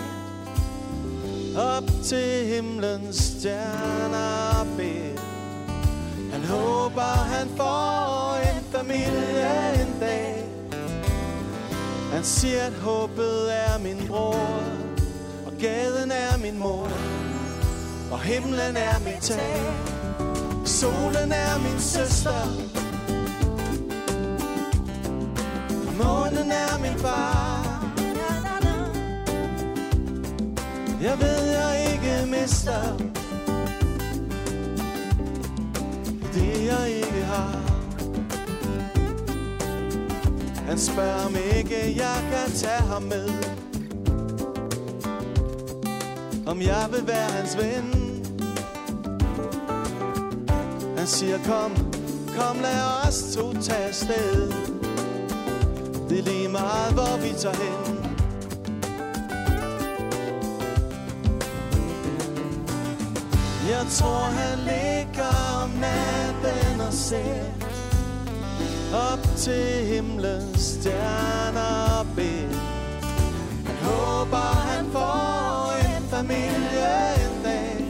Op 1.57 1.83
til 2.03 2.47
himlens 2.47 3.15
stjerner 3.15 4.65
bed 4.77 5.17
Han 6.31 6.43
håber 6.43 7.01
han 7.01 7.47
får 7.57 8.35
en 8.35 8.63
familie 8.71 9.81
en 9.81 9.99
dag. 9.99 10.45
Han 12.13 12.23
siger, 12.23 12.63
at 12.63 12.73
håbet 12.73 13.53
er 13.53 13.79
min 13.79 14.07
bror 14.07 14.63
Og 15.45 15.53
Gaden 15.59 16.11
er 16.11 16.37
min 16.37 16.59
mor. 16.59 17.20
Og 18.11 18.19
himlen 18.19 18.75
er 18.75 18.99
mit 19.05 19.21
tag. 19.21 19.61
Solen 20.65 21.31
er 21.31 21.59
min 21.63 21.79
søster. 21.79 22.45
Månen 25.97 26.51
er 26.51 26.79
min 26.81 26.99
far. 26.99 27.61
Jeg 31.01 31.19
ved 31.19 31.51
jeg 31.51 31.93
ikke 31.93 32.31
mister 32.31 32.97
Det 36.33 36.65
jeg 36.65 36.89
ikke 36.89 37.25
har. 37.25 37.61
Han 40.67 40.79
spørger 40.79 41.25
om 41.25 41.35
ikke 41.57 41.95
jeg 41.97 42.17
kan 42.31 42.55
tage 42.55 42.81
ham 42.81 43.01
med. 43.01 43.70
Om 46.51 46.61
jeg 46.61 46.87
vil 46.91 47.07
være 47.07 47.29
hans 47.29 47.57
ven. 47.57 47.85
Han 50.97 51.07
siger 51.07 51.37
kom, 51.45 51.71
kom 52.37 52.57
lad 52.61 53.07
os 53.07 53.35
to 53.35 53.53
tage 53.53 53.87
afsted. 53.87 54.51
Det 56.09 56.19
er 56.19 56.23
lige 56.23 56.49
meget 56.49 56.93
hvor 56.93 57.17
vi 57.21 57.33
tager 57.37 57.55
hen. 57.55 57.97
Jeg 63.69 63.85
tror 63.91 64.23
han 64.23 64.59
ligger 64.59 65.61
om 65.63 65.69
natten 65.69 66.81
og 66.81 66.93
ser 66.93 67.43
Op 68.93 69.37
til 69.37 69.85
himlens 69.85 70.61
stjerner 70.61 71.99
og 71.99 72.05
ben. 72.15 72.30
Familie 76.31 76.91
en 77.25 77.43
dag 77.43 77.85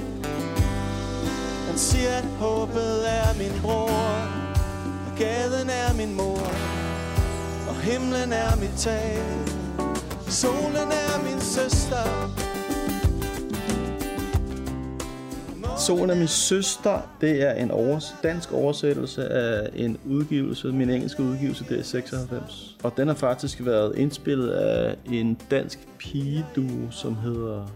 Han 1.67 1.77
siger 1.77 2.09
at 2.17 2.23
håbet 2.23 3.09
er 3.09 3.37
min 3.37 3.61
bror 3.61 3.89
Og 5.07 5.17
gaden 5.17 5.69
er 5.69 5.93
min 5.97 6.15
mor 6.15 6.51
Og 7.69 7.75
himlen 7.81 8.33
er 8.33 8.55
mit 8.61 8.73
tag. 8.77 9.21
Solen 10.27 10.75
er 10.75 11.23
min 11.23 11.41
søster. 11.41 12.31
Solen 15.87 16.09
er 16.09 16.15
min 16.15 16.27
søster, 16.27 17.15
det 17.21 17.41
er 17.47 17.53
en 17.53 17.71
overs- 17.71 18.15
dansk 18.23 18.51
oversættelse 18.53 19.27
af 19.27 19.69
en 19.75 19.97
udgivelse, 20.05 20.67
min 20.67 20.89
engelske 20.89 21.23
udgivelse, 21.23 21.65
det 21.69 21.79
er 21.79 21.83
96. 21.83 22.77
Og 22.83 22.93
den 22.97 23.07
har 23.07 23.15
faktisk 23.15 23.65
været 23.65 23.97
indspillet 23.97 24.49
af 24.49 24.95
en 25.05 25.37
dansk 25.51 25.79
pigeduo, 25.99 26.91
som 26.91 27.15
hedder... 27.15 27.67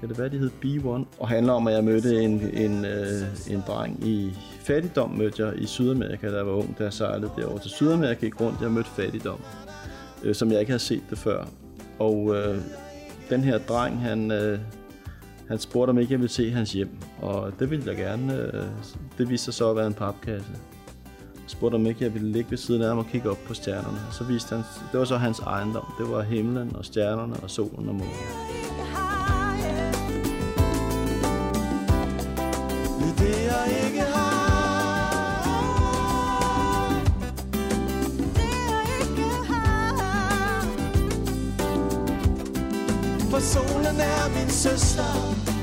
Kan 0.00 0.08
det 0.08 0.18
være, 0.18 0.28
de 0.28 0.38
hedder 0.38 0.54
B1? 0.64 1.04
Og 1.20 1.28
handler 1.28 1.52
om, 1.52 1.66
at 1.66 1.74
jeg 1.74 1.84
mødte 1.84 2.22
en, 2.22 2.40
en, 2.52 2.84
øh, 2.84 3.22
en 3.50 3.62
dreng 3.66 4.06
i 4.06 4.34
fattigdom, 4.60 5.10
mødte 5.10 5.46
jeg 5.46 5.58
i 5.58 5.66
Sydamerika, 5.66 6.30
da 6.30 6.36
jeg 6.36 6.46
var 6.46 6.52
ung, 6.52 6.78
da 6.78 6.84
jeg 6.84 6.92
sejlede 6.92 7.30
derovre 7.36 7.58
til 7.58 7.70
Sydamerika, 7.70 8.20
gik 8.26 8.40
rundt, 8.40 8.60
jeg 8.60 8.70
mødte 8.70 8.90
fattigdom, 8.90 9.40
øh, 10.22 10.34
som 10.34 10.52
jeg 10.52 10.60
ikke 10.60 10.70
havde 10.70 10.82
set 10.82 11.02
det 11.10 11.18
før. 11.18 11.44
Og 11.98 12.36
øh, 12.36 12.58
den 13.30 13.40
her 13.40 13.58
dreng, 13.58 14.00
han... 14.00 14.30
Øh, 14.30 14.58
han 15.48 15.58
spurgte, 15.58 15.90
om 15.90 15.98
ikke 15.98 16.12
jeg 16.12 16.20
ville 16.20 16.32
se 16.32 16.50
hans 16.50 16.72
hjem, 16.72 16.88
og 17.22 17.52
det 17.58 17.70
ville 17.70 17.84
jeg 17.86 17.96
gerne. 17.96 18.34
øh, 18.54 18.64
Det 19.18 19.30
viste 19.30 19.44
sig 19.44 19.54
så 19.54 19.70
at 19.70 19.76
være 19.76 19.86
en 19.86 19.94
papkasse. 19.94 20.48
Jeg 21.34 21.50
spurgte, 21.50 21.74
om 21.74 21.86
ikke 21.86 22.04
jeg 22.04 22.14
ville 22.14 22.32
ligge 22.32 22.50
ved 22.50 22.58
siden 22.58 22.82
af 22.82 22.88
ham 22.88 22.98
og 22.98 23.06
kigge 23.12 23.30
op 23.30 23.38
på 23.46 23.54
stjernerne. 23.54 23.98
Så 24.12 24.24
viste 24.24 24.56
han, 24.56 24.64
det 24.92 24.98
var 24.98 25.04
så 25.06 25.16
hans 25.16 25.38
ejendom. 25.38 25.84
Det 25.98 26.10
var 26.10 26.22
himlen 26.22 26.76
og 26.76 26.84
stjernerne 26.84 27.34
og 27.42 27.50
solen 27.50 27.88
og 27.88 27.94
månen. 27.94 29.15
Solen 44.26 44.38
er 44.38 44.44
min 44.44 45.55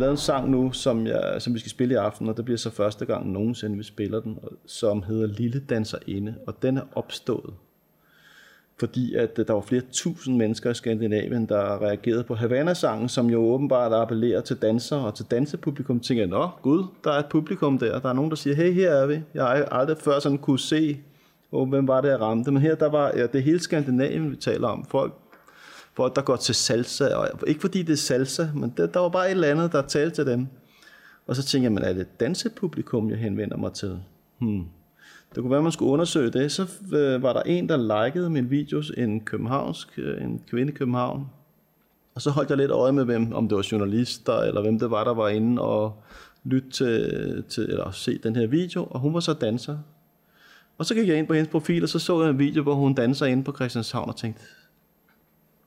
lavet 0.00 0.10
en 0.10 0.16
sang 0.16 0.50
nu, 0.50 0.72
som, 0.72 1.06
jeg, 1.06 1.36
som 1.38 1.54
vi 1.54 1.58
skal 1.58 1.70
spille 1.70 1.94
i 1.94 1.96
aften, 1.96 2.28
og 2.28 2.36
det 2.36 2.44
bliver 2.44 2.58
så 2.58 2.70
første 2.70 3.06
gang 3.06 3.32
nogensinde, 3.32 3.76
vi 3.76 3.82
spiller 3.82 4.20
den, 4.20 4.38
som 4.66 5.02
hedder 5.02 5.26
Lille 5.26 5.60
Danser 5.60 5.98
Inde, 6.06 6.34
og 6.46 6.62
den 6.62 6.76
er 6.76 6.82
opstået, 6.94 7.54
fordi 8.78 9.14
at 9.14 9.38
øh, 9.38 9.46
der 9.46 9.52
var 9.52 9.60
flere 9.60 9.82
tusind 9.92 10.36
mennesker 10.36 10.70
i 10.70 10.74
Skandinavien, 10.74 11.46
der 11.46 11.82
reagerede 11.82 12.24
på 12.24 12.34
Havana-sangen, 12.34 13.08
som 13.08 13.30
jo 13.30 13.40
åbenbart 13.40 13.92
appellerer 13.92 14.40
til 14.40 14.56
dansere 14.56 15.00
og 15.00 15.14
til 15.14 15.26
dansepublikum. 15.30 16.00
Tænker 16.00 16.22
jeg, 16.22 16.30
nå 16.30 16.48
gud, 16.62 16.84
der 17.04 17.12
er 17.12 17.18
et 17.18 17.26
publikum 17.30 17.78
der, 17.78 18.00
der 18.00 18.08
er 18.08 18.12
nogen, 18.12 18.30
der 18.30 18.36
siger, 18.36 18.56
hey, 18.56 18.72
her 18.72 18.90
er 18.90 19.06
vi. 19.06 19.20
Jeg 19.34 19.44
har 19.44 19.64
aldrig 19.64 19.96
før 19.98 20.18
sådan 20.18 20.38
kunne 20.38 20.58
se, 20.58 21.00
oh, 21.52 21.68
hvem 21.68 21.88
var 21.88 22.00
det, 22.00 22.08
jeg 22.08 22.20
ramte. 22.20 22.50
Men 22.50 22.62
her, 22.62 22.74
der 22.74 22.88
var 22.88 23.12
ja, 23.16 23.26
det 23.26 23.42
hele 23.42 23.60
Skandinavien, 23.60 24.30
vi 24.30 24.36
taler 24.36 24.68
om. 24.68 24.84
Folk 24.84 25.12
folk, 26.00 26.16
der 26.16 26.22
går 26.22 26.36
til 26.36 26.54
salsa. 26.54 27.14
Og 27.14 27.28
ikke 27.46 27.60
fordi 27.60 27.82
det 27.82 27.92
er 27.92 27.96
salsa, 27.96 28.46
men 28.54 28.74
det, 28.76 28.94
der 28.94 29.00
var 29.00 29.08
bare 29.08 29.26
et 29.26 29.30
eller 29.30 29.48
andet, 29.48 29.72
der 29.72 29.82
talte 29.82 30.14
til 30.14 30.26
dem. 30.26 30.46
Og 31.26 31.36
så 31.36 31.42
tænkte 31.42 31.64
jeg, 31.64 31.72
men 31.72 31.84
er 31.84 31.92
det 31.92 32.00
et 32.00 32.20
dansepublikum, 32.20 33.10
jeg 33.10 33.18
henvender 33.18 33.56
mig 33.56 33.72
til? 33.72 34.00
Hmm. 34.38 34.64
Det 35.34 35.42
kunne 35.42 35.50
være, 35.50 35.62
man 35.62 35.72
skulle 35.72 35.92
undersøge 35.92 36.30
det. 36.30 36.52
Så 36.52 36.62
øh, 36.92 37.22
var 37.22 37.32
der 37.32 37.42
en, 37.42 37.68
der 37.68 38.04
likede 38.04 38.30
min 38.30 38.50
videos, 38.50 38.92
en 38.96 39.20
københavnsk, 39.20 39.98
øh, 39.98 40.24
en 40.24 40.42
kvinde 40.50 40.72
i 40.72 40.76
København. 40.76 41.26
Og 42.14 42.22
så 42.22 42.30
holdt 42.30 42.50
jeg 42.50 42.58
lidt 42.58 42.70
øje 42.70 42.92
med, 42.92 43.04
hvem, 43.04 43.32
om 43.32 43.48
det 43.48 43.56
var 43.56 43.68
journalister, 43.72 44.38
eller 44.38 44.60
hvem 44.62 44.78
det 44.78 44.90
var, 44.90 45.04
der 45.04 45.14
var 45.14 45.28
inde 45.28 45.62
og 45.62 46.02
lytte 46.44 46.70
til, 46.70 47.44
til 47.48 47.64
eller 47.64 47.90
se 47.90 48.18
den 48.18 48.36
her 48.36 48.46
video. 48.46 48.86
Og 48.90 49.00
hun 49.00 49.14
var 49.14 49.20
så 49.20 49.32
danser. 49.32 49.78
Og 50.78 50.86
så 50.86 50.94
gik 50.94 51.08
jeg 51.08 51.18
ind 51.18 51.26
på 51.26 51.34
hendes 51.34 51.50
profil, 51.50 51.82
og 51.82 51.88
så 51.88 51.98
så 51.98 52.22
jeg 52.22 52.30
en 52.30 52.38
video, 52.38 52.62
hvor 52.62 52.74
hun 52.74 52.94
danser 52.94 53.26
inde 53.26 53.44
på 53.44 53.52
Christianshavn, 53.52 54.08
og 54.08 54.16
tænkte, 54.16 54.42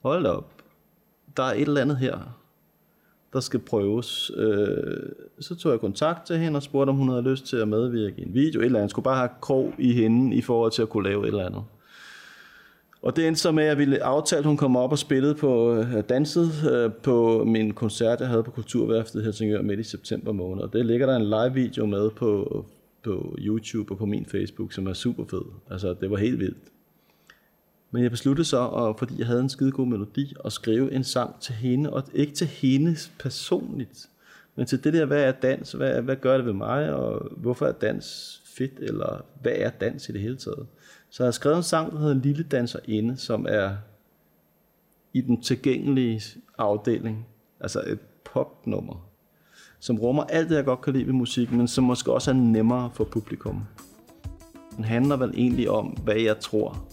hold 0.03 0.25
op, 0.25 0.51
der 1.37 1.43
er 1.43 1.53
et 1.53 1.61
eller 1.61 1.81
andet 1.81 1.97
her, 1.97 2.39
der 3.33 3.39
skal 3.39 3.59
prøves. 3.59 4.31
Øh, 4.37 5.09
så 5.39 5.55
tog 5.55 5.71
jeg 5.71 5.79
kontakt 5.79 6.25
til 6.27 6.37
hende 6.37 6.57
og 6.57 6.63
spurgte, 6.63 6.89
om 6.89 6.95
hun 6.95 7.09
havde 7.09 7.21
lyst 7.21 7.45
til 7.45 7.57
at 7.57 7.67
medvirke 7.67 8.21
i 8.21 8.25
en 8.25 8.33
video. 8.33 8.59
Et 8.59 8.65
eller 8.65 8.79
andet. 8.79 8.81
Jeg 8.81 8.89
skulle 8.89 9.03
bare 9.03 9.17
have 9.17 9.29
krog 9.41 9.73
i 9.77 9.93
hende 9.93 10.35
i 10.35 10.41
forhold 10.41 10.71
til 10.71 10.81
at 10.81 10.89
kunne 10.89 11.09
lave 11.09 11.23
et 11.23 11.27
eller 11.27 11.45
andet. 11.45 11.63
Og 13.01 13.15
det 13.15 13.27
endte 13.27 13.41
så 13.41 13.51
med, 13.51 13.63
at 13.63 13.69
jeg 13.69 13.77
ville 13.77 14.03
aftale, 14.03 14.39
at 14.39 14.45
hun 14.45 14.57
kom 14.57 14.75
op 14.75 14.91
og 14.91 14.99
spillede 14.99 15.35
på 15.35 15.75
øh, 15.75 16.03
danset 16.09 16.51
øh, 16.71 16.91
på 16.93 17.43
min 17.43 17.73
koncert, 17.73 18.19
jeg 18.19 18.27
havde 18.27 18.43
på 18.43 18.51
Kulturværftet 18.51 19.21
i 19.21 19.23
Helsingør 19.23 19.61
midt 19.61 19.79
i 19.79 19.83
september 19.83 20.31
måned. 20.31 20.63
Og 20.63 20.73
det 20.73 20.85
ligger 20.85 21.05
der 21.05 21.15
en 21.15 21.25
live 21.25 21.53
video 21.53 21.85
med 21.85 22.09
på, 22.09 22.65
på 23.03 23.35
YouTube 23.39 23.91
og 23.93 23.97
på 23.97 24.05
min 24.05 24.25
Facebook, 24.25 24.73
som 24.73 24.87
er 24.87 24.93
super 24.93 25.23
fed. 25.29 25.45
Altså, 25.71 25.95
det 26.01 26.11
var 26.11 26.17
helt 26.17 26.39
vildt. 26.39 26.72
Men 27.93 28.03
jeg 28.03 28.11
besluttede 28.11 28.47
så, 28.47 28.57
og 28.57 28.99
fordi 28.99 29.19
jeg 29.19 29.27
havde 29.27 29.41
en 29.41 29.49
skide 29.49 29.71
god 29.71 29.87
melodi, 29.87 30.33
at 30.45 30.53
skrive 30.53 30.93
en 30.93 31.03
sang 31.03 31.39
til 31.39 31.55
hende, 31.55 31.93
og 31.93 32.03
ikke 32.13 32.33
til 32.33 32.47
hende 32.47 32.95
personligt, 33.19 34.09
men 34.55 34.65
til 34.65 34.83
det 34.83 34.93
der, 34.93 35.05
hvad 35.05 35.23
er 35.23 35.31
dans, 35.31 35.71
hvad, 35.71 36.01
hvad 36.01 36.15
gør 36.15 36.37
det 36.37 36.45
ved 36.45 36.53
mig, 36.53 36.93
og 36.93 37.27
hvorfor 37.37 37.65
er 37.65 37.71
dans 37.71 38.41
fedt, 38.57 38.79
eller 38.79 39.25
hvad 39.41 39.51
er 39.55 39.69
dans 39.69 40.09
i 40.09 40.11
det 40.11 40.21
hele 40.21 40.35
taget. 40.35 40.67
Så 41.09 41.23
jeg 41.23 41.27
har 41.27 41.31
skrevet 41.31 41.57
en 41.57 41.63
sang, 41.63 41.91
der 41.91 41.99
hedder 41.99 42.13
Lille 42.13 42.43
Danserinde, 42.43 43.17
som 43.17 43.45
er 43.49 43.75
i 45.13 45.21
den 45.21 45.41
tilgængelige 45.41 46.21
afdeling, 46.57 47.27
altså 47.59 47.83
et 47.87 47.99
popnummer, 48.33 49.09
som 49.79 49.99
rummer 49.99 50.23
alt 50.23 50.49
det, 50.49 50.55
jeg 50.55 50.65
godt 50.65 50.81
kan 50.81 50.93
lide 50.93 51.05
ved 51.07 51.13
musik, 51.13 51.51
men 51.51 51.67
som 51.67 51.83
måske 51.83 52.13
også 52.13 52.31
er 52.31 52.35
nemmere 52.35 52.91
for 52.93 53.03
publikum. 53.03 53.63
Den 54.75 54.83
handler 54.83 55.17
vel 55.17 55.33
egentlig 55.35 55.69
om, 55.69 55.85
hvad 55.85 56.15
jeg 56.15 56.39
tror, 56.39 56.87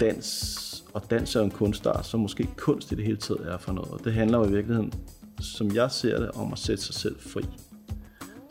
dans, 0.00 0.84
og 0.94 1.10
dans 1.10 1.36
er 1.36 1.40
jo 1.40 1.44
en 1.44 1.50
kunstart, 1.50 2.06
som 2.06 2.20
måske 2.20 2.48
kunst 2.56 2.92
i 2.92 2.94
det 2.94 3.04
hele 3.04 3.16
taget 3.16 3.46
er 3.46 3.58
for 3.58 3.72
noget. 3.72 3.90
Og 3.90 4.00
det 4.04 4.14
handler 4.14 4.38
jo 4.38 4.44
i 4.44 4.50
virkeligheden, 4.50 4.92
som 5.40 5.74
jeg 5.74 5.90
ser 5.90 6.20
det, 6.20 6.30
om 6.30 6.52
at 6.52 6.58
sætte 6.58 6.82
sig 6.82 6.94
selv 6.94 7.16
fri. 7.20 7.42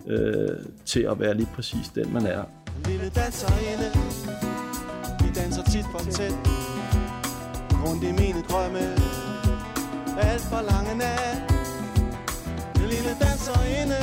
Øh, 0.08 0.58
til 0.86 1.00
at 1.00 1.20
være 1.20 1.34
lige 1.34 1.50
præcis 1.56 1.89
den, 1.95 2.14
man 2.14 2.26
er. 2.26 2.43
Lille 2.86 3.10
danserinde 3.16 3.89
Vi 5.22 5.30
danser 5.36 5.64
tit 5.64 5.86
for 5.91 6.12
tæt 6.12 6.34
Rundt 7.86 8.04
i 8.04 8.12
mine 8.12 8.41
drømme 8.50 8.80
Alt 10.20 10.41
for 10.41 10.62
lange 10.72 10.98
nat 10.98 11.58
lille 12.76 13.16
danserinde 13.22 14.00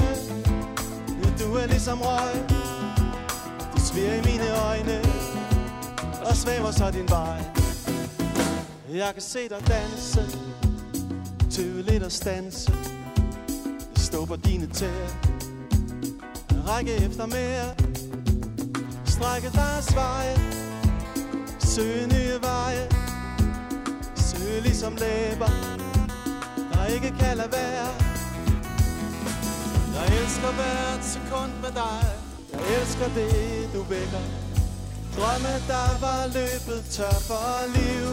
du 1.40 1.54
er 1.54 1.66
ligesom 1.66 1.98
røg 2.00 2.34
Du 3.72 3.80
sviger 3.80 4.14
i 4.14 4.22
mine 4.30 4.48
øjne 4.68 5.23
og 6.24 6.36
svæver 6.36 6.70
så 6.70 6.90
din 6.90 7.08
vej. 7.08 7.40
Jeg 8.94 9.10
kan 9.12 9.22
se 9.22 9.48
dig 9.48 9.68
danse 9.68 10.38
Tøve 11.50 11.82
lidt 11.82 12.02
og 12.02 12.12
stanse. 12.12 12.72
Stå 13.96 14.24
på 14.24 14.36
dine 14.36 14.66
tæer 14.66 15.08
Række 16.68 16.92
efter 16.92 17.26
mere. 17.26 17.74
Strække 19.06 19.48
dig 19.48 19.94
veje 19.94 20.36
Søge 21.58 22.06
nye 22.06 22.38
veje. 22.42 22.88
Søge 24.16 24.60
ligesom 24.60 24.92
læber 24.92 25.50
Der 26.72 26.86
ikke 26.86 27.14
kan 27.18 27.36
lade 27.36 27.52
være. 27.52 27.88
Jeg 29.94 30.22
elsker 30.22 30.52
hvert 30.52 31.04
sekund 31.04 31.52
med 31.62 31.72
dig. 31.82 32.04
Jeg 32.52 32.80
elsker 32.80 33.04
det 33.04 33.70
du 33.74 33.82
vækker. 33.82 34.43
Drømme 35.16 35.54
der 35.68 35.88
var 36.00 36.26
løbet 36.26 36.84
tør 36.90 37.18
for 37.28 37.66
liv. 37.76 38.08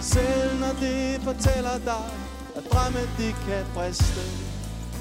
Selv 0.00 0.60
når 0.60 0.72
de 0.80 1.18
fortæller 1.22 1.78
dig 1.84 2.06
At 2.56 2.62
drømme 2.72 3.00
de 3.18 3.34
kan 3.46 3.64
briste 3.74 4.20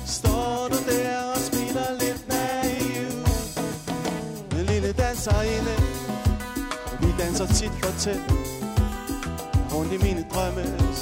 Står 0.05 0.67
du 0.71 0.77
der 0.89 1.17
og 1.33 1.37
smiler 1.37 1.91
lidt 1.99 2.27
naiv. 2.27 3.09
En 4.59 4.65
lille 4.65 4.91
danserinde 4.91 5.75
Vi 7.01 7.07
danser 7.19 7.47
tit 7.47 7.71
for 7.83 7.99
tæt. 7.99 8.21
Rundt 9.73 9.93
i 9.93 9.97
mine 9.97 10.25
drømmes 10.33 10.99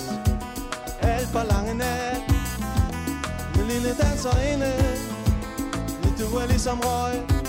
Alt 1.02 1.28
for 1.28 1.44
lange 1.44 1.74
nat. 1.74 2.22
En 3.60 3.68
lille 3.68 3.96
danserinde 4.02 4.74
Du 6.20 6.36
er 6.36 6.48
ligesom 6.48 6.80
røg 6.80 7.45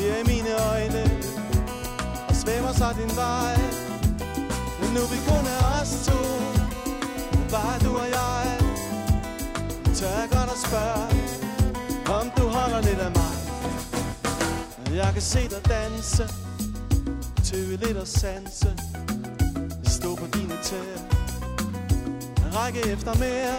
du 0.00 0.04
sviger 0.04 0.18
i 0.18 0.24
mine 0.34 0.52
øjne 0.70 1.02
Og 2.28 2.34
svæver 2.34 2.72
sig 2.72 2.94
din 3.00 3.16
vej. 3.16 3.56
Men 4.80 4.90
nu 4.94 5.00
vi 5.12 5.18
kun 5.28 5.44
er 5.56 5.80
os 5.80 6.06
to 6.06 6.18
Bare 7.50 7.78
du 7.84 7.96
og 7.96 8.08
jeg 8.08 8.58
tør 9.94 10.08
jeg 10.20 10.28
godt 10.30 10.50
at 10.56 10.60
spørge 10.66 11.06
Om 12.20 12.30
du 12.38 12.48
holder 12.48 12.80
lidt 12.80 12.98
af 12.98 13.10
mig. 13.10 13.34
Jeg 14.96 15.12
kan 15.12 15.22
se 15.22 15.38
dig 15.48 15.62
danse 15.68 16.28
Tøve 17.44 17.76
lidt 17.76 17.96
og 17.96 18.06
sanse 18.06 18.76
Stå 19.84 20.14
på 20.14 20.26
dine 20.34 20.54
tæer 20.62 21.00
Række 22.56 22.80
efter 22.80 23.14
mere 23.14 23.56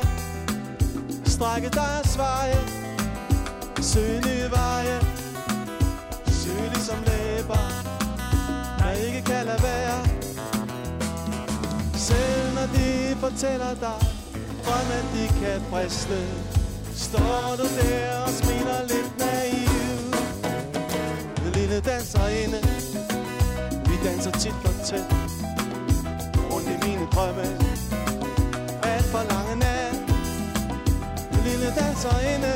Strække 1.26 1.70
dig 1.70 2.02
og 2.04 2.18
veje 2.18 2.60
Søge 3.82 4.22
nye 4.22 4.52
veje 4.52 5.20
som 6.82 7.00
læber 7.04 7.64
Der 8.80 8.92
ikke 8.92 9.22
kan 9.22 9.46
lade 9.46 9.64
være. 9.64 10.00
Selv 11.94 12.54
når 12.56 12.68
de 12.76 13.16
fortæller 13.20 13.74
dig 13.86 14.00
drømme, 14.66 14.98
de 15.14 15.28
kan 15.28 15.62
briste 15.70 16.20
Står 16.96 17.56
du 17.60 17.66
der 17.80 18.22
og 18.26 18.30
smiler 18.30 18.82
lidt 18.94 19.12
naiv. 19.20 20.02
En 21.46 21.52
lille 21.54 21.80
danserinde 21.80 22.60
Vi 23.86 23.96
danser 24.08 24.32
tit 24.32 24.56
og 24.66 24.76
tæt 24.86 25.08
Rundt 26.52 26.68
i 26.68 26.88
mine 26.88 27.06
drømme. 27.14 27.46
Alt 28.84 29.06
for 29.14 29.24
lange 29.34 29.56
nat. 29.56 29.96
En 31.34 31.42
lille 31.50 31.70
danserinde 31.80 32.54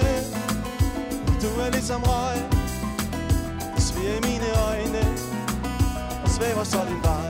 Du 1.41 1.61
er 1.61 1.69
ligesom 1.71 2.03
røg. 2.03 2.54
Og 6.65 6.71
svæver 6.71 7.24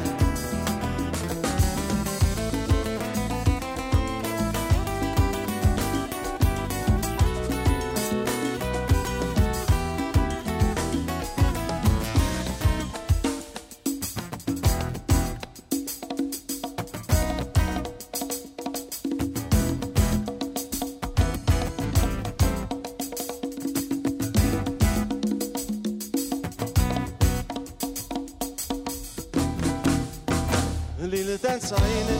så 31.61 31.75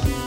din 0.05 0.24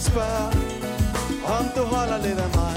jeg 0.00 0.04
Tør 0.04 0.12
spørge 0.12 1.58
Om 1.58 1.64
du 1.76 1.82
holder 1.82 2.18
lidt 2.26 2.38
af 2.38 2.48
mig. 2.56 2.69